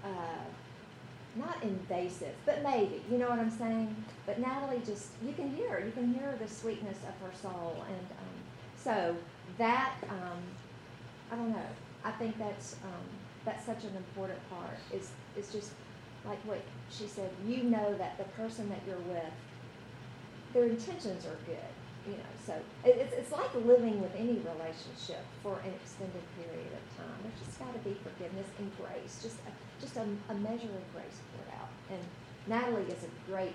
uh, 0.04 0.44
not 1.36 1.62
invasive, 1.62 2.34
but 2.46 2.62
maybe 2.62 3.02
you 3.10 3.18
know 3.18 3.28
what 3.28 3.38
I'm 3.38 3.50
saying. 3.50 3.94
But 4.26 4.38
Natalie 4.38 4.80
just 4.84 5.08
you 5.24 5.32
can 5.32 5.54
hear 5.54 5.82
you 5.84 5.92
can 5.92 6.14
hear 6.14 6.36
the 6.40 6.48
sweetness 6.48 6.98
of 7.08 7.26
her 7.26 7.34
soul, 7.40 7.84
and 7.88 8.06
um, 8.18 8.34
so 8.76 9.16
that 9.58 9.94
um, 10.08 10.38
I 11.30 11.36
don't 11.36 11.50
know. 11.50 11.66
I 12.04 12.10
think 12.12 12.38
that's 12.38 12.74
um, 12.84 13.06
that's 13.44 13.64
such 13.64 13.84
an 13.84 13.96
important 13.96 14.38
part. 14.50 14.78
Is 14.92 15.10
is 15.36 15.50
just 15.52 15.72
like 16.24 16.38
what 16.44 16.60
she 16.90 17.06
said. 17.06 17.30
You 17.46 17.64
know 17.64 17.94
that 17.96 18.18
the 18.18 18.24
person 18.40 18.68
that 18.70 18.80
you're 18.86 18.96
with, 18.98 19.32
their 20.52 20.64
intentions 20.64 21.26
are 21.26 21.38
good. 21.46 21.72
You 22.06 22.12
know, 22.20 22.32
so 22.44 22.52
it, 22.84 22.96
it's 23.00 23.14
it's 23.14 23.32
like 23.32 23.54
living 23.54 24.00
with 24.02 24.14
any 24.14 24.36
relationship 24.44 25.24
for 25.42 25.58
an 25.64 25.72
extended 25.72 26.22
period 26.36 26.68
of 26.68 26.84
time. 27.00 27.16
There's 27.22 27.40
just 27.46 27.58
got 27.58 27.72
to 27.72 27.80
be 27.80 27.96
forgiveness 28.04 28.48
and 28.58 28.70
grace, 28.76 29.20
just 29.22 29.36
a, 29.48 29.52
just 29.84 30.00
a, 30.00 30.06
a 30.32 30.36
measure 30.40 30.72
of 30.72 30.84
grace 30.96 31.20
poured 31.36 31.52
out. 31.60 31.68
And 31.92 32.00
Natalie 32.48 32.88
is 32.88 33.04
a 33.04 33.12
great 33.30 33.52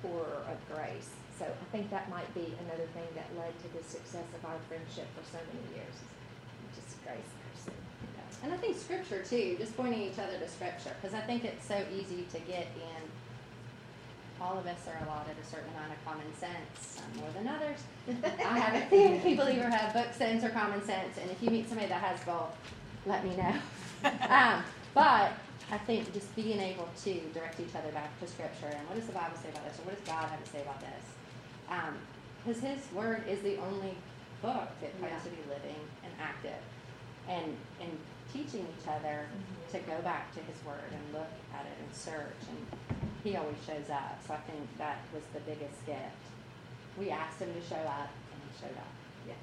pourer 0.00 0.46
of 0.46 0.58
grace. 0.70 1.10
So 1.38 1.44
I 1.44 1.66
think 1.74 1.90
that 1.90 2.08
might 2.08 2.30
be 2.32 2.54
another 2.62 2.86
thing 2.94 3.10
that 3.18 3.26
led 3.34 3.50
to 3.66 3.68
the 3.74 3.82
success 3.82 4.26
of 4.38 4.44
our 4.46 4.58
friendship 4.70 5.10
for 5.18 5.26
so 5.26 5.42
many 5.50 5.66
years. 5.74 5.94
Just 6.78 6.94
a 6.94 7.10
grace 7.10 7.32
person. 7.50 7.74
And 8.44 8.52
I 8.52 8.56
think 8.58 8.76
scripture 8.76 9.22
too, 9.24 9.56
just 9.58 9.76
pointing 9.76 10.02
each 10.02 10.18
other 10.18 10.38
to 10.38 10.48
scripture, 10.48 10.94
because 11.00 11.16
I 11.16 11.22
think 11.22 11.44
it's 11.44 11.66
so 11.66 11.82
easy 11.90 12.26
to 12.30 12.38
get 12.40 12.68
in. 12.76 13.02
All 14.40 14.58
of 14.58 14.66
us 14.66 14.86
are 14.86 15.02
allotted 15.06 15.36
a 15.40 15.46
certain 15.46 15.70
amount 15.70 15.92
of 15.92 16.04
common 16.04 16.26
sense, 16.36 17.00
some 17.00 17.08
more 17.18 17.30
than 17.32 17.48
others. 17.48 17.78
I 18.44 18.58
have 18.58 18.74
a 18.74 18.86
few 18.86 19.18
people 19.20 19.48
either 19.48 19.70
have 19.70 19.94
book 19.94 20.12
sense 20.12 20.44
or 20.44 20.50
common 20.50 20.84
sense, 20.84 21.16
and 21.20 21.30
if 21.30 21.42
you 21.42 21.50
meet 21.50 21.68
somebody 21.68 21.88
that 21.88 22.02
has 22.02 22.20
both, 22.24 22.54
let 23.06 23.24
me 23.24 23.34
know. 23.34 23.54
um, 24.28 24.62
but 24.92 25.32
I 25.70 25.78
think 25.78 26.12
just 26.12 26.34
being 26.36 26.60
able 26.60 26.88
to 27.04 27.14
direct 27.32 27.58
each 27.60 27.74
other 27.74 27.90
back 27.92 28.18
to 28.20 28.26
scripture 28.26 28.66
and 28.70 28.86
what 28.88 28.96
does 28.96 29.06
the 29.06 29.12
Bible 29.16 29.36
say 29.42 29.48
about 29.50 29.64
this, 29.64 29.78
or 29.80 29.84
what 29.90 29.96
does 29.96 30.06
God 30.06 30.28
have 30.28 30.42
to 30.44 30.50
say 30.50 30.62
about 30.62 30.80
this? 30.80 31.04
Because 32.44 32.60
His 32.60 32.92
Word 32.92 33.24
is 33.26 33.40
the 33.42 33.56
only 33.58 33.96
book 34.42 34.68
that 34.80 34.92
Yeah. 35.00 35.18
to 35.18 35.30
be 35.30 35.42
living 35.48 35.80
and 36.04 36.12
active, 36.20 36.60
and 37.28 37.56
and 37.80 37.98
teaching 38.32 38.66
each 38.78 38.86
other 38.88 39.26
Mhm. 39.30 39.70
to 39.72 39.78
go 39.86 40.02
back 40.02 40.32
to 40.34 40.40
His 40.42 40.62
Word 40.64 40.90
and 40.92 41.12
look 41.12 41.30
at 41.54 41.64
it 41.66 41.76
and 41.80 41.94
search, 41.94 42.36
and 42.50 42.66
He 43.24 43.36
always 43.36 43.56
shows 43.64 43.88
up. 43.88 44.20
So 44.26 44.34
I 44.34 44.38
think 44.44 44.76
that 44.76 44.98
was 45.14 45.22
the 45.32 45.40
biggest 45.40 45.86
gift. 45.86 46.20
We 46.98 47.10
asked 47.10 47.40
Him 47.40 47.54
to 47.54 47.62
show 47.62 47.80
up, 47.80 48.10
and 48.32 48.38
He 48.44 48.52
showed 48.60 48.76
up. 48.76 48.92
Yeah. 49.26 49.34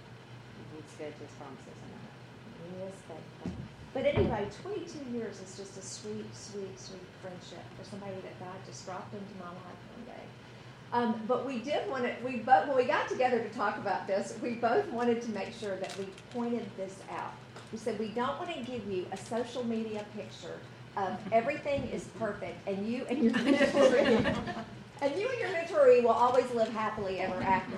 He's 0.76 0.96
good 0.98 1.14
to 1.18 1.24
His 1.26 1.32
promises 1.40 1.74
and 1.82 1.92
that. 1.98 2.14
He 2.62 2.84
is 2.86 2.96
faithful. 3.10 3.52
But 3.94 4.06
anyway, 4.06 4.48
22 4.64 5.18
years 5.18 5.42
is 5.42 5.58
just 5.58 5.78
a 5.78 5.82
sweet, 5.82 6.34
sweet, 6.34 6.80
sweet 6.80 7.02
friendship 7.22 7.64
for 7.78 7.90
somebody 7.90 8.16
that 8.16 8.40
God 8.40 8.56
just 8.66 8.86
dropped 8.86 9.14
into 9.14 9.34
my 9.40 9.50
life 9.50 9.82
one 9.96 10.06
day. 10.06 10.24
Um, 10.94 11.22
but 11.28 11.46
we 11.46 11.60
did 11.60 11.90
want 11.90 12.04
to, 12.04 12.14
we 12.24 12.38
both, 12.38 12.68
when 12.68 12.78
we 12.78 12.86
got 12.86 13.10
together 13.10 13.40
to 13.40 13.50
talk 13.50 13.78
about 13.78 14.08
this, 14.08 14.38
we 14.42 14.52
both 14.52 14.88
wanted 14.92 15.22
to 15.24 15.32
make 15.32 15.54
sure 15.54 15.76
that 15.78 15.98
we 15.98 16.06
pointed 16.32 16.66
this 16.78 17.00
out. 17.12 17.34
We 17.72 17.78
said 17.78 18.00
we 18.00 18.10
don't 18.10 18.38
want 18.40 18.54
to 18.54 18.60
give 18.64 18.90
you 18.90 19.06
a 19.12 19.18
social 19.18 19.64
media 19.66 20.06
picture 20.16 20.60
of 20.98 21.18
everything 21.32 21.88
is 21.90 22.06
perfect 22.20 22.68
and 22.68 22.86
you 22.86 23.06
and 23.10 23.24
your 23.24 23.34
mentoree, 23.34 24.26
and 25.02 25.16
you 25.20 25.30
and 25.30 25.40
your 25.40 25.50
mentoree 25.50 26.04
will 26.04 26.10
always 26.10 26.50
live 26.52 26.70
happily 26.70 27.20
ever 27.20 27.42
after. 27.42 27.78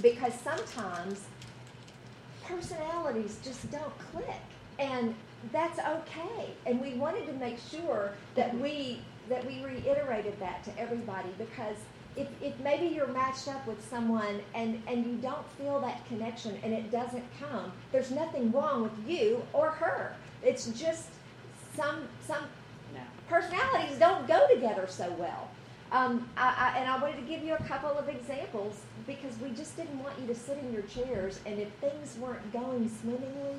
Because 0.00 0.32
sometimes 0.34 1.24
personalities 2.44 3.38
just 3.42 3.70
don't 3.70 3.98
click 4.12 4.40
and 4.78 5.14
that's 5.50 5.78
okay 5.78 6.50
and 6.66 6.80
we 6.80 6.94
wanted 6.94 7.26
to 7.26 7.32
make 7.34 7.58
sure 7.58 8.12
that 8.34 8.56
we 8.58 9.00
that 9.28 9.44
we 9.46 9.64
reiterated 9.64 10.38
that 10.38 10.62
to 10.64 10.78
everybody 10.78 11.28
because 11.38 11.76
if, 12.14 12.28
if 12.42 12.58
maybe 12.60 12.86
you're 12.94 13.06
matched 13.08 13.48
up 13.48 13.66
with 13.66 13.82
someone 13.88 14.40
and 14.54 14.80
and 14.86 15.04
you 15.06 15.14
don't 15.16 15.48
feel 15.58 15.80
that 15.80 16.06
connection 16.06 16.56
and 16.62 16.72
it 16.72 16.90
doesn't 16.90 17.24
come 17.40 17.72
there's 17.90 18.10
nothing 18.10 18.52
wrong 18.52 18.82
with 18.82 18.92
you 19.08 19.42
or 19.52 19.70
her 19.70 20.14
it's 20.42 20.66
just 20.66 21.06
some 21.74 22.02
some 22.26 22.44
No. 22.94 23.00
personalities 23.28 23.98
don't 23.98 24.26
go 24.28 24.46
together 24.52 24.86
so 24.88 25.10
well. 25.18 25.48
Um, 25.90 26.28
I, 26.38 26.72
I, 26.74 26.78
and 26.78 26.88
I 26.90 26.98
wanted 27.00 27.16
to 27.16 27.22
give 27.22 27.42
you 27.44 27.54
a 27.54 27.62
couple 27.64 27.90
of 27.90 28.08
examples 28.08 28.80
because 29.06 29.38
we 29.40 29.50
just 29.50 29.76
didn't 29.76 29.98
want 30.02 30.18
you 30.20 30.26
to 30.26 30.34
sit 30.34 30.56
in 30.58 30.72
your 30.72 30.82
chairs 30.82 31.40
and 31.46 31.58
if 31.58 31.68
things 31.80 32.16
weren't 32.18 32.50
going 32.52 32.90
swimmingly, 33.00 33.56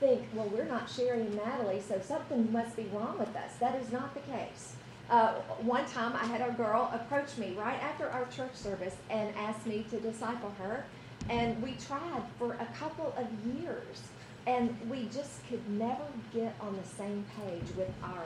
think, 0.00 0.22
well, 0.34 0.48
we're 0.52 0.64
not 0.64 0.88
Sheri 0.88 1.20
and 1.20 1.36
Natalie, 1.36 1.82
so 1.86 2.00
something 2.02 2.50
must 2.50 2.74
be 2.74 2.84
wrong 2.92 3.18
with 3.18 3.34
us. 3.36 3.54
That 3.60 3.80
is 3.80 3.92
not 3.92 4.14
the 4.14 4.20
case. 4.32 4.74
Uh, 5.10 5.34
one 5.62 5.84
time 5.86 6.14
I 6.14 6.24
had 6.24 6.40
a 6.40 6.52
girl 6.54 6.90
approach 6.92 7.36
me 7.36 7.54
right 7.58 7.80
after 7.82 8.08
our 8.08 8.26
church 8.26 8.54
service 8.54 8.96
and 9.10 9.34
asked 9.36 9.66
me 9.66 9.84
to 9.90 10.00
disciple 10.00 10.52
her. 10.58 10.84
And 11.28 11.60
we 11.62 11.72
tried 11.72 12.22
for 12.38 12.54
a 12.54 12.66
couple 12.78 13.14
of 13.16 13.26
years. 13.54 14.02
And 14.46 14.74
we 14.88 15.04
just 15.12 15.46
could 15.48 15.68
never 15.68 16.04
get 16.32 16.54
on 16.60 16.74
the 16.76 16.88
same 16.88 17.24
page 17.36 17.76
with 17.76 17.90
our 18.02 18.24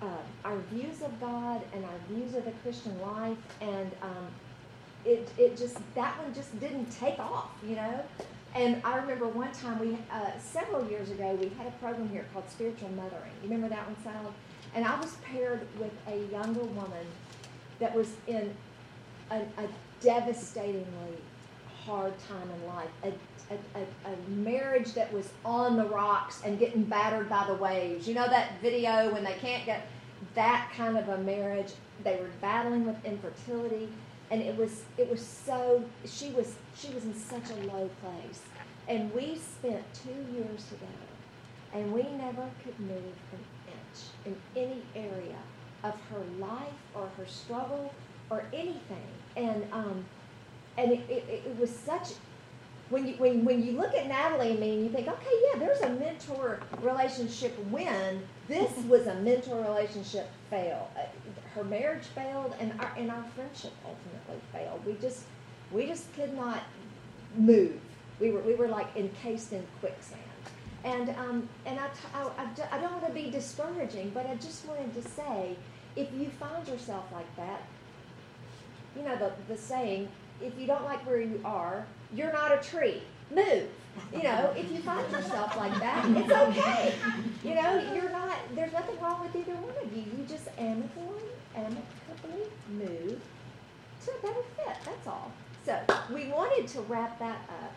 uh, 0.00 0.06
our 0.44 0.58
views 0.72 1.02
of 1.02 1.20
God 1.20 1.60
and 1.74 1.84
our 1.84 1.98
views 2.08 2.34
of 2.34 2.44
the 2.44 2.52
Christian 2.62 2.98
life, 3.00 3.36
and 3.60 3.90
um, 4.02 4.28
it 5.04 5.28
it 5.36 5.56
just 5.56 5.78
that 5.94 6.16
one 6.22 6.32
just 6.34 6.58
didn't 6.60 6.86
take 6.92 7.18
off, 7.18 7.50
you 7.66 7.74
know. 7.74 8.00
And 8.54 8.80
I 8.84 8.96
remember 8.96 9.28
one 9.28 9.52
time 9.52 9.78
we, 9.78 9.98
uh, 10.10 10.30
several 10.38 10.88
years 10.88 11.10
ago, 11.10 11.34
we 11.40 11.48
had 11.50 11.66
a 11.66 11.70
program 11.82 12.08
here 12.08 12.26
called 12.32 12.48
Spiritual 12.50 12.88
Mothering. 12.90 13.30
You 13.42 13.50
remember 13.50 13.68
that 13.68 13.86
one, 13.86 13.96
Sally? 14.02 14.32
And 14.74 14.84
I 14.84 14.98
was 15.00 15.16
paired 15.24 15.66
with 15.78 15.92
a 16.08 16.16
younger 16.32 16.64
woman 16.64 17.06
that 17.78 17.94
was 17.94 18.08
in 18.26 18.52
a, 19.30 19.36
a 19.36 19.68
devastatingly 20.00 20.86
hard 21.84 22.12
time 22.28 22.50
in 22.50 22.66
life, 22.66 22.88
a, 23.04 23.08
a, 23.54 23.80
a, 23.80 24.12
a 24.12 24.30
marriage 24.30 24.92
that 24.94 25.12
was 25.12 25.30
on 25.44 25.76
the 25.76 25.84
rocks 25.84 26.42
and 26.44 26.58
getting 26.58 26.82
battered 26.84 27.28
by 27.28 27.46
the 27.46 27.54
waves. 27.54 28.08
You 28.08 28.14
know 28.14 28.28
that 28.28 28.60
video 28.60 29.12
when 29.12 29.24
they 29.24 29.34
can't 29.34 29.64
get 29.64 29.86
that 30.34 30.70
kind 30.76 30.98
of 30.98 31.08
a 31.08 31.18
marriage? 31.18 31.72
They 32.04 32.16
were 32.16 32.30
battling 32.40 32.86
with 32.86 33.02
infertility, 33.04 33.88
and 34.30 34.42
it 34.42 34.56
was 34.56 34.82
it 34.96 35.10
was 35.10 35.24
so 35.24 35.84
she 36.06 36.30
was 36.30 36.54
she 36.76 36.92
was 36.92 37.04
in 37.04 37.14
such 37.14 37.50
a 37.50 37.54
low 37.66 37.88
place, 38.02 38.42
and 38.86 39.12
we 39.14 39.36
spent 39.36 39.82
two 39.94 40.34
years 40.34 40.64
together, 40.64 41.12
and 41.74 41.92
we 41.92 42.02
never 42.02 42.48
could 42.62 42.78
move 42.80 43.14
an 43.32 43.44
inch 43.66 44.04
in 44.26 44.36
any 44.56 44.82
area 44.94 45.38
of 45.84 45.94
her 46.10 46.22
life 46.38 46.80
or 46.94 47.08
her 47.16 47.26
struggle 47.26 47.92
or 48.30 48.44
anything, 48.52 49.08
and 49.36 49.66
um, 49.72 50.04
and 50.76 50.92
it, 50.92 51.00
it, 51.08 51.42
it 51.46 51.58
was 51.58 51.70
such 51.70 52.12
when 52.90 53.06
you 53.06 53.14
when, 53.14 53.44
when 53.44 53.62
you 53.64 53.72
look 53.72 53.94
at 53.94 54.06
Natalie 54.08 54.52
and 54.52 54.60
me 54.60 54.74
and 54.74 54.84
you 54.84 54.90
think, 54.90 55.08
okay, 55.08 55.34
yeah, 55.52 55.58
there's 55.58 55.80
a 55.80 55.90
mentor 55.90 56.60
relationship 56.80 57.56
win. 57.70 58.22
This 58.48 58.72
was 58.88 59.06
a 59.06 59.14
mentor 59.16 59.62
relationship 59.62 60.28
fail. 60.50 60.90
Uh, 60.96 61.02
Her 61.54 61.64
marriage 61.64 62.04
failed, 62.14 62.54
and 62.60 62.72
our 62.80 62.92
and 62.96 63.10
our 63.10 63.24
friendship 63.34 63.72
ultimately 63.84 64.40
failed. 64.52 64.84
We 64.86 64.94
just 64.94 65.22
we 65.72 65.86
just 65.86 66.12
could 66.14 66.34
not 66.34 66.62
move. 67.36 67.78
We 68.20 68.30
were 68.30 68.40
we 68.40 68.54
were 68.54 68.68
like 68.68 68.94
encased 68.96 69.52
in 69.52 69.66
quicksand. 69.80 70.20
And 70.84 71.10
um, 71.10 71.48
and 71.66 71.78
I, 71.78 71.88
t- 71.88 72.08
I, 72.14 72.76
I 72.76 72.78
don't 72.80 72.92
want 72.92 73.06
to 73.06 73.12
be 73.12 73.30
discouraging, 73.30 74.10
but 74.14 74.26
I 74.26 74.36
just 74.36 74.64
wanted 74.66 74.94
to 74.94 75.02
say, 75.10 75.56
if 75.96 76.08
you 76.16 76.30
find 76.38 76.66
yourself 76.68 77.04
like 77.12 77.36
that, 77.36 77.62
you 78.96 79.02
know 79.02 79.16
the 79.16 79.32
the 79.52 79.58
saying, 79.60 80.08
if 80.40 80.58
you 80.58 80.66
don't 80.66 80.84
like 80.84 81.04
where 81.06 81.20
you 81.20 81.40
are, 81.44 81.86
you're 82.14 82.32
not 82.32 82.52
a 82.52 82.58
tree. 82.58 83.02
Move. 83.34 83.68
You 84.12 84.22
know, 84.22 84.54
if 84.56 84.70
you 84.70 84.78
find 84.78 85.10
yourself 85.10 85.56
like 85.56 85.78
that, 85.80 86.04
it's 86.16 86.32
okay. 86.32 86.94
You 87.44 87.54
know, 87.54 87.92
you're 87.94 88.10
not. 88.10 88.36
There's 88.54 88.72
nothing 88.72 88.98
wrong 89.00 89.20
with 89.20 89.34
either 89.36 89.54
one 89.56 89.74
of 89.82 89.94
you. 89.94 90.02
You 90.02 90.24
just 90.26 90.48
amicably, 90.56 91.28
amicably 91.54 92.44
move 92.70 93.20
to 94.04 94.10
a 94.10 94.22
better 94.22 94.42
fit. 94.56 94.76
That's 94.84 95.06
all. 95.06 95.32
So 95.64 95.80
we 96.14 96.26
wanted 96.28 96.68
to 96.68 96.80
wrap 96.82 97.18
that 97.18 97.40
up 97.62 97.72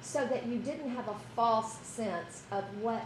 so 0.00 0.26
that 0.26 0.46
you 0.46 0.58
didn't 0.58 0.90
have 0.90 1.08
a 1.08 1.16
false 1.36 1.78
sense 1.82 2.42
of 2.50 2.64
what 2.80 3.04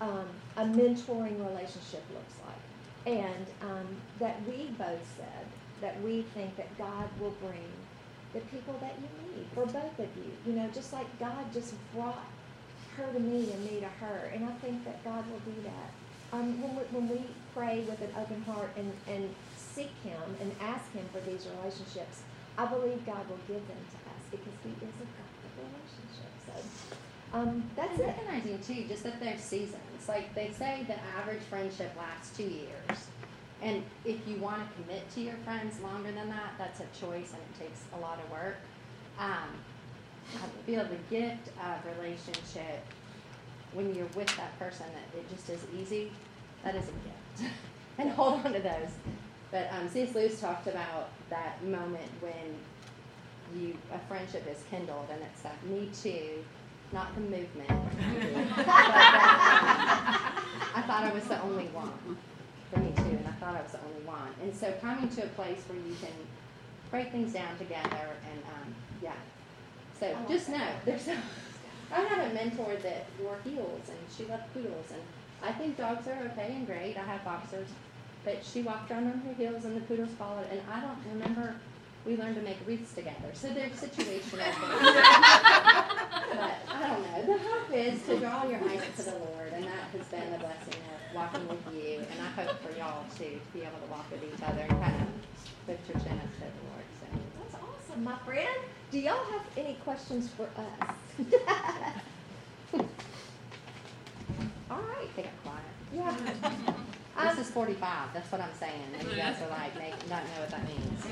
um, 0.00 0.26
a 0.56 0.64
mentoring 0.64 1.38
relationship 1.48 2.04
looks 2.12 2.34
like, 2.46 3.14
and 3.14 3.46
um, 3.62 3.86
that 4.20 4.40
we 4.46 4.66
both 4.78 5.02
said 5.16 5.46
that 5.80 6.00
we 6.02 6.22
think 6.34 6.56
that 6.56 6.76
God 6.78 7.08
will 7.20 7.34
bring 7.42 7.68
the 8.36 8.42
people 8.54 8.76
that 8.80 8.94
you 9.00 9.08
need 9.32 9.46
for 9.54 9.64
both 9.64 9.98
of 9.98 10.08
you. 10.16 10.30
You 10.46 10.60
know, 10.60 10.68
just 10.74 10.92
like 10.92 11.06
God 11.18 11.44
just 11.54 11.72
brought 11.94 12.24
her 12.96 13.10
to 13.12 13.20
me 13.20 13.50
and 13.50 13.64
me 13.64 13.80
to 13.80 13.88
her, 14.04 14.30
and 14.32 14.44
I 14.44 14.52
think 14.60 14.84
that 14.84 15.02
God 15.04 15.24
will 15.30 15.40
do 15.40 15.56
that. 15.64 16.36
Um, 16.36 16.60
when, 16.60 16.76
we, 16.76 16.82
when 16.92 17.08
we 17.08 17.20
pray 17.54 17.80
with 17.88 18.00
an 18.02 18.10
open 18.20 18.42
heart 18.42 18.70
and, 18.76 18.92
and 19.08 19.34
seek 19.56 19.90
Him 20.04 20.20
and 20.40 20.52
ask 20.60 20.92
Him 20.92 21.06
for 21.12 21.20
these 21.20 21.46
relationships, 21.56 22.22
I 22.58 22.66
believe 22.66 23.04
God 23.06 23.24
will 23.28 23.40
give 23.48 23.64
them 23.68 23.82
to 23.92 23.98
us 24.12 24.22
because 24.30 24.56
He 24.64 24.70
is 24.84 24.96
a 25.00 25.06
God 25.16 25.32
of 25.40 25.52
relationship. 25.56 26.32
So 26.44 27.38
um, 27.38 27.64
that's 27.74 27.98
and 27.98 28.00
it. 28.00 28.06
recognizing 28.06 28.58
too, 28.60 28.88
just 28.88 29.02
that 29.04 29.20
there's 29.20 29.40
seasons. 29.40 30.08
Like 30.08 30.34
they 30.34 30.50
say, 30.50 30.84
the 30.86 30.98
average 31.18 31.42
friendship 31.48 31.92
lasts 31.96 32.36
two 32.36 32.44
years, 32.44 33.08
and 33.62 33.82
if 34.04 34.16
you 34.28 34.36
want 34.36 34.60
to 34.60 34.82
commit 34.82 35.10
to 35.14 35.20
your 35.20 35.36
friends 35.44 35.80
longer 35.80 36.12
than 36.12 36.28
that, 36.28 36.54
that's 36.58 36.80
a 36.80 36.86
choice, 37.00 37.32
and 37.32 37.40
it 37.40 37.58
takes 37.58 37.80
a 37.96 38.00
lot 38.00 38.18
of 38.22 38.30
work. 38.30 38.56
Um, 39.18 39.48
I 40.34 40.66
feel 40.66 40.84
the 40.84 40.98
gift 41.14 41.48
of 41.64 41.98
relationship 41.98 42.84
when 43.72 43.94
you're 43.94 44.08
with 44.14 44.34
that 44.36 44.58
person 44.58 44.86
that 44.92 45.18
it 45.18 45.28
just 45.30 45.48
is 45.48 45.60
easy. 45.78 46.10
That 46.64 46.74
is 46.74 46.84
a 46.84 47.38
gift, 47.38 47.52
and 47.98 48.10
hold 48.10 48.44
on 48.44 48.52
to 48.52 48.60
those. 48.60 48.90
But 49.50 49.70
um, 49.72 49.88
C.S. 49.88 50.14
Lewis 50.14 50.40
talked 50.40 50.66
about 50.66 51.08
that 51.30 51.62
moment 51.64 52.10
when 52.20 52.56
you 53.54 53.76
a 53.94 53.98
friendship 54.06 54.46
is 54.50 54.62
kindled, 54.70 55.06
and 55.10 55.22
it's 55.22 55.42
that 55.42 55.64
me 55.66 55.88
too, 56.02 56.44
not 56.92 57.14
the 57.14 57.20
movement. 57.22 57.68
but 58.56 58.66
I 60.68 60.82
thought 60.86 61.04
I 61.04 61.12
was 61.12 61.24
the 61.24 61.40
only 61.42 61.66
one 61.66 62.18
too, 63.10 63.16
and 63.16 63.26
I 63.26 63.32
thought 63.32 63.54
I 63.56 63.62
was 63.62 63.72
the 63.72 63.80
only 63.80 64.04
one. 64.04 64.32
And 64.42 64.54
so 64.54 64.72
coming 64.80 65.08
to 65.08 65.24
a 65.24 65.28
place 65.28 65.58
where 65.68 65.78
you 65.78 65.94
can 66.00 66.12
break 66.90 67.10
things 67.12 67.32
down 67.32 67.56
together, 67.58 68.06
and 68.30 68.40
um, 68.54 68.74
yeah. 69.02 69.12
So 69.98 70.06
like 70.06 70.28
just 70.28 70.48
that. 70.48 70.58
know 70.58 70.68
there's. 70.84 71.08
A, 71.08 71.16
I 71.92 72.00
had 72.00 72.30
a 72.30 72.34
mentor 72.34 72.74
that 72.82 73.06
wore 73.22 73.38
heels, 73.44 73.88
and 73.88 73.98
she 74.16 74.24
loved 74.24 74.52
poodles, 74.52 74.86
and 74.90 75.00
I 75.42 75.52
think 75.52 75.76
dogs 75.76 76.06
are 76.08 76.18
okay 76.32 76.52
and 76.56 76.66
great. 76.66 76.96
I 76.96 77.04
have 77.04 77.24
boxers, 77.24 77.68
but 78.24 78.44
she 78.44 78.62
walked 78.62 78.90
around 78.90 79.06
on 79.06 79.18
her 79.20 79.34
heels, 79.34 79.64
and 79.64 79.76
the 79.76 79.80
poodles 79.82 80.10
followed. 80.18 80.46
And 80.50 80.60
I 80.70 80.80
don't 80.80 80.98
remember. 81.12 81.54
We 82.04 82.16
learned 82.16 82.36
to 82.36 82.42
make 82.42 82.58
wreaths 82.66 82.94
together, 82.94 83.30
so 83.34 83.48
there's 83.48 83.72
situational. 83.72 84.46
but 86.30 86.54
I 86.68 86.88
don't 86.88 87.02
know. 87.02 87.32
The 87.32 87.38
hope 87.38 87.72
is 87.72 88.02
to 88.06 88.18
draw 88.18 88.44
your 88.48 88.60
eyes 88.68 88.82
to 88.96 89.02
the 89.02 89.18
Lord, 89.18 89.52
and 89.52 89.64
that 89.64 89.90
has 89.96 90.06
been 90.08 90.32
the 90.32 90.38
blessing 90.38 90.80
of 90.92 91.14
walking 91.14 91.48
with 91.48 91.74
you. 91.74 91.98
And 91.98 92.20
I 92.20 92.42
hope 92.42 92.60
for 92.62 92.76
y'all 92.78 93.04
too 93.16 93.40
to 93.40 93.52
be 93.52 93.60
able 93.62 93.78
to 93.84 93.90
walk 93.90 94.10
with 94.10 94.22
each 94.22 94.42
other 94.46 94.60
and 94.62 94.70
kind 94.70 95.02
of 95.02 95.08
lift 95.68 95.88
your 95.88 95.98
chin 96.02 96.18
up 96.18 96.32
to 96.34 96.40
the 96.40 96.64
Lord. 96.70 96.86
So. 97.00 97.06
That's 97.40 97.54
awesome, 97.62 98.04
my 98.04 98.16
friend. 98.18 98.60
Do 98.90 98.98
y'all 98.98 99.24
have 99.32 99.42
any 99.56 99.74
questions 99.84 100.28
for 100.30 100.44
us? 100.44 100.94
All 104.70 104.82
right. 104.82 105.16
They 105.16 105.22
got 105.22 105.42
quiet. 105.42 105.62
Yeah. 105.92 106.14
This 107.34 107.46
is 107.46 107.50
45. 107.52 108.12
That's 108.12 108.30
what 108.30 108.40
I'm 108.40 108.52
saying. 108.60 108.72
And 108.98 109.08
you 109.08 109.16
guys 109.16 109.36
are 109.40 109.48
like, 109.48 109.74
make, 109.78 109.94
not 110.10 110.22
know 110.24 110.40
what 110.40 110.50
that 110.50 110.64
means. 110.68 111.06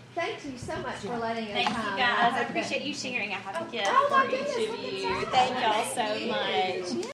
thank 0.16 0.44
you 0.44 0.56
so 0.58 0.74
much 0.78 0.96
for 0.96 1.16
letting 1.18 1.44
us 1.44 1.52
Thank 1.52 1.68
come. 1.68 1.92
you 1.92 1.98
guys. 1.98 2.32
I 2.32 2.40
appreciate 2.48 2.82
you 2.82 2.94
sharing. 2.94 3.30
I 3.32 3.34
have 3.36 3.68
a 3.68 3.70
gift 3.70 3.86
Oh, 3.88 4.08
my 4.10 4.24
for 4.24 4.34
each 4.34 4.68
of 4.68 4.82
you. 4.82 5.26
Thank 5.26 5.60
y'all 5.62 5.84
so 5.94 6.14
you. 6.14 6.30
much. 6.32 7.04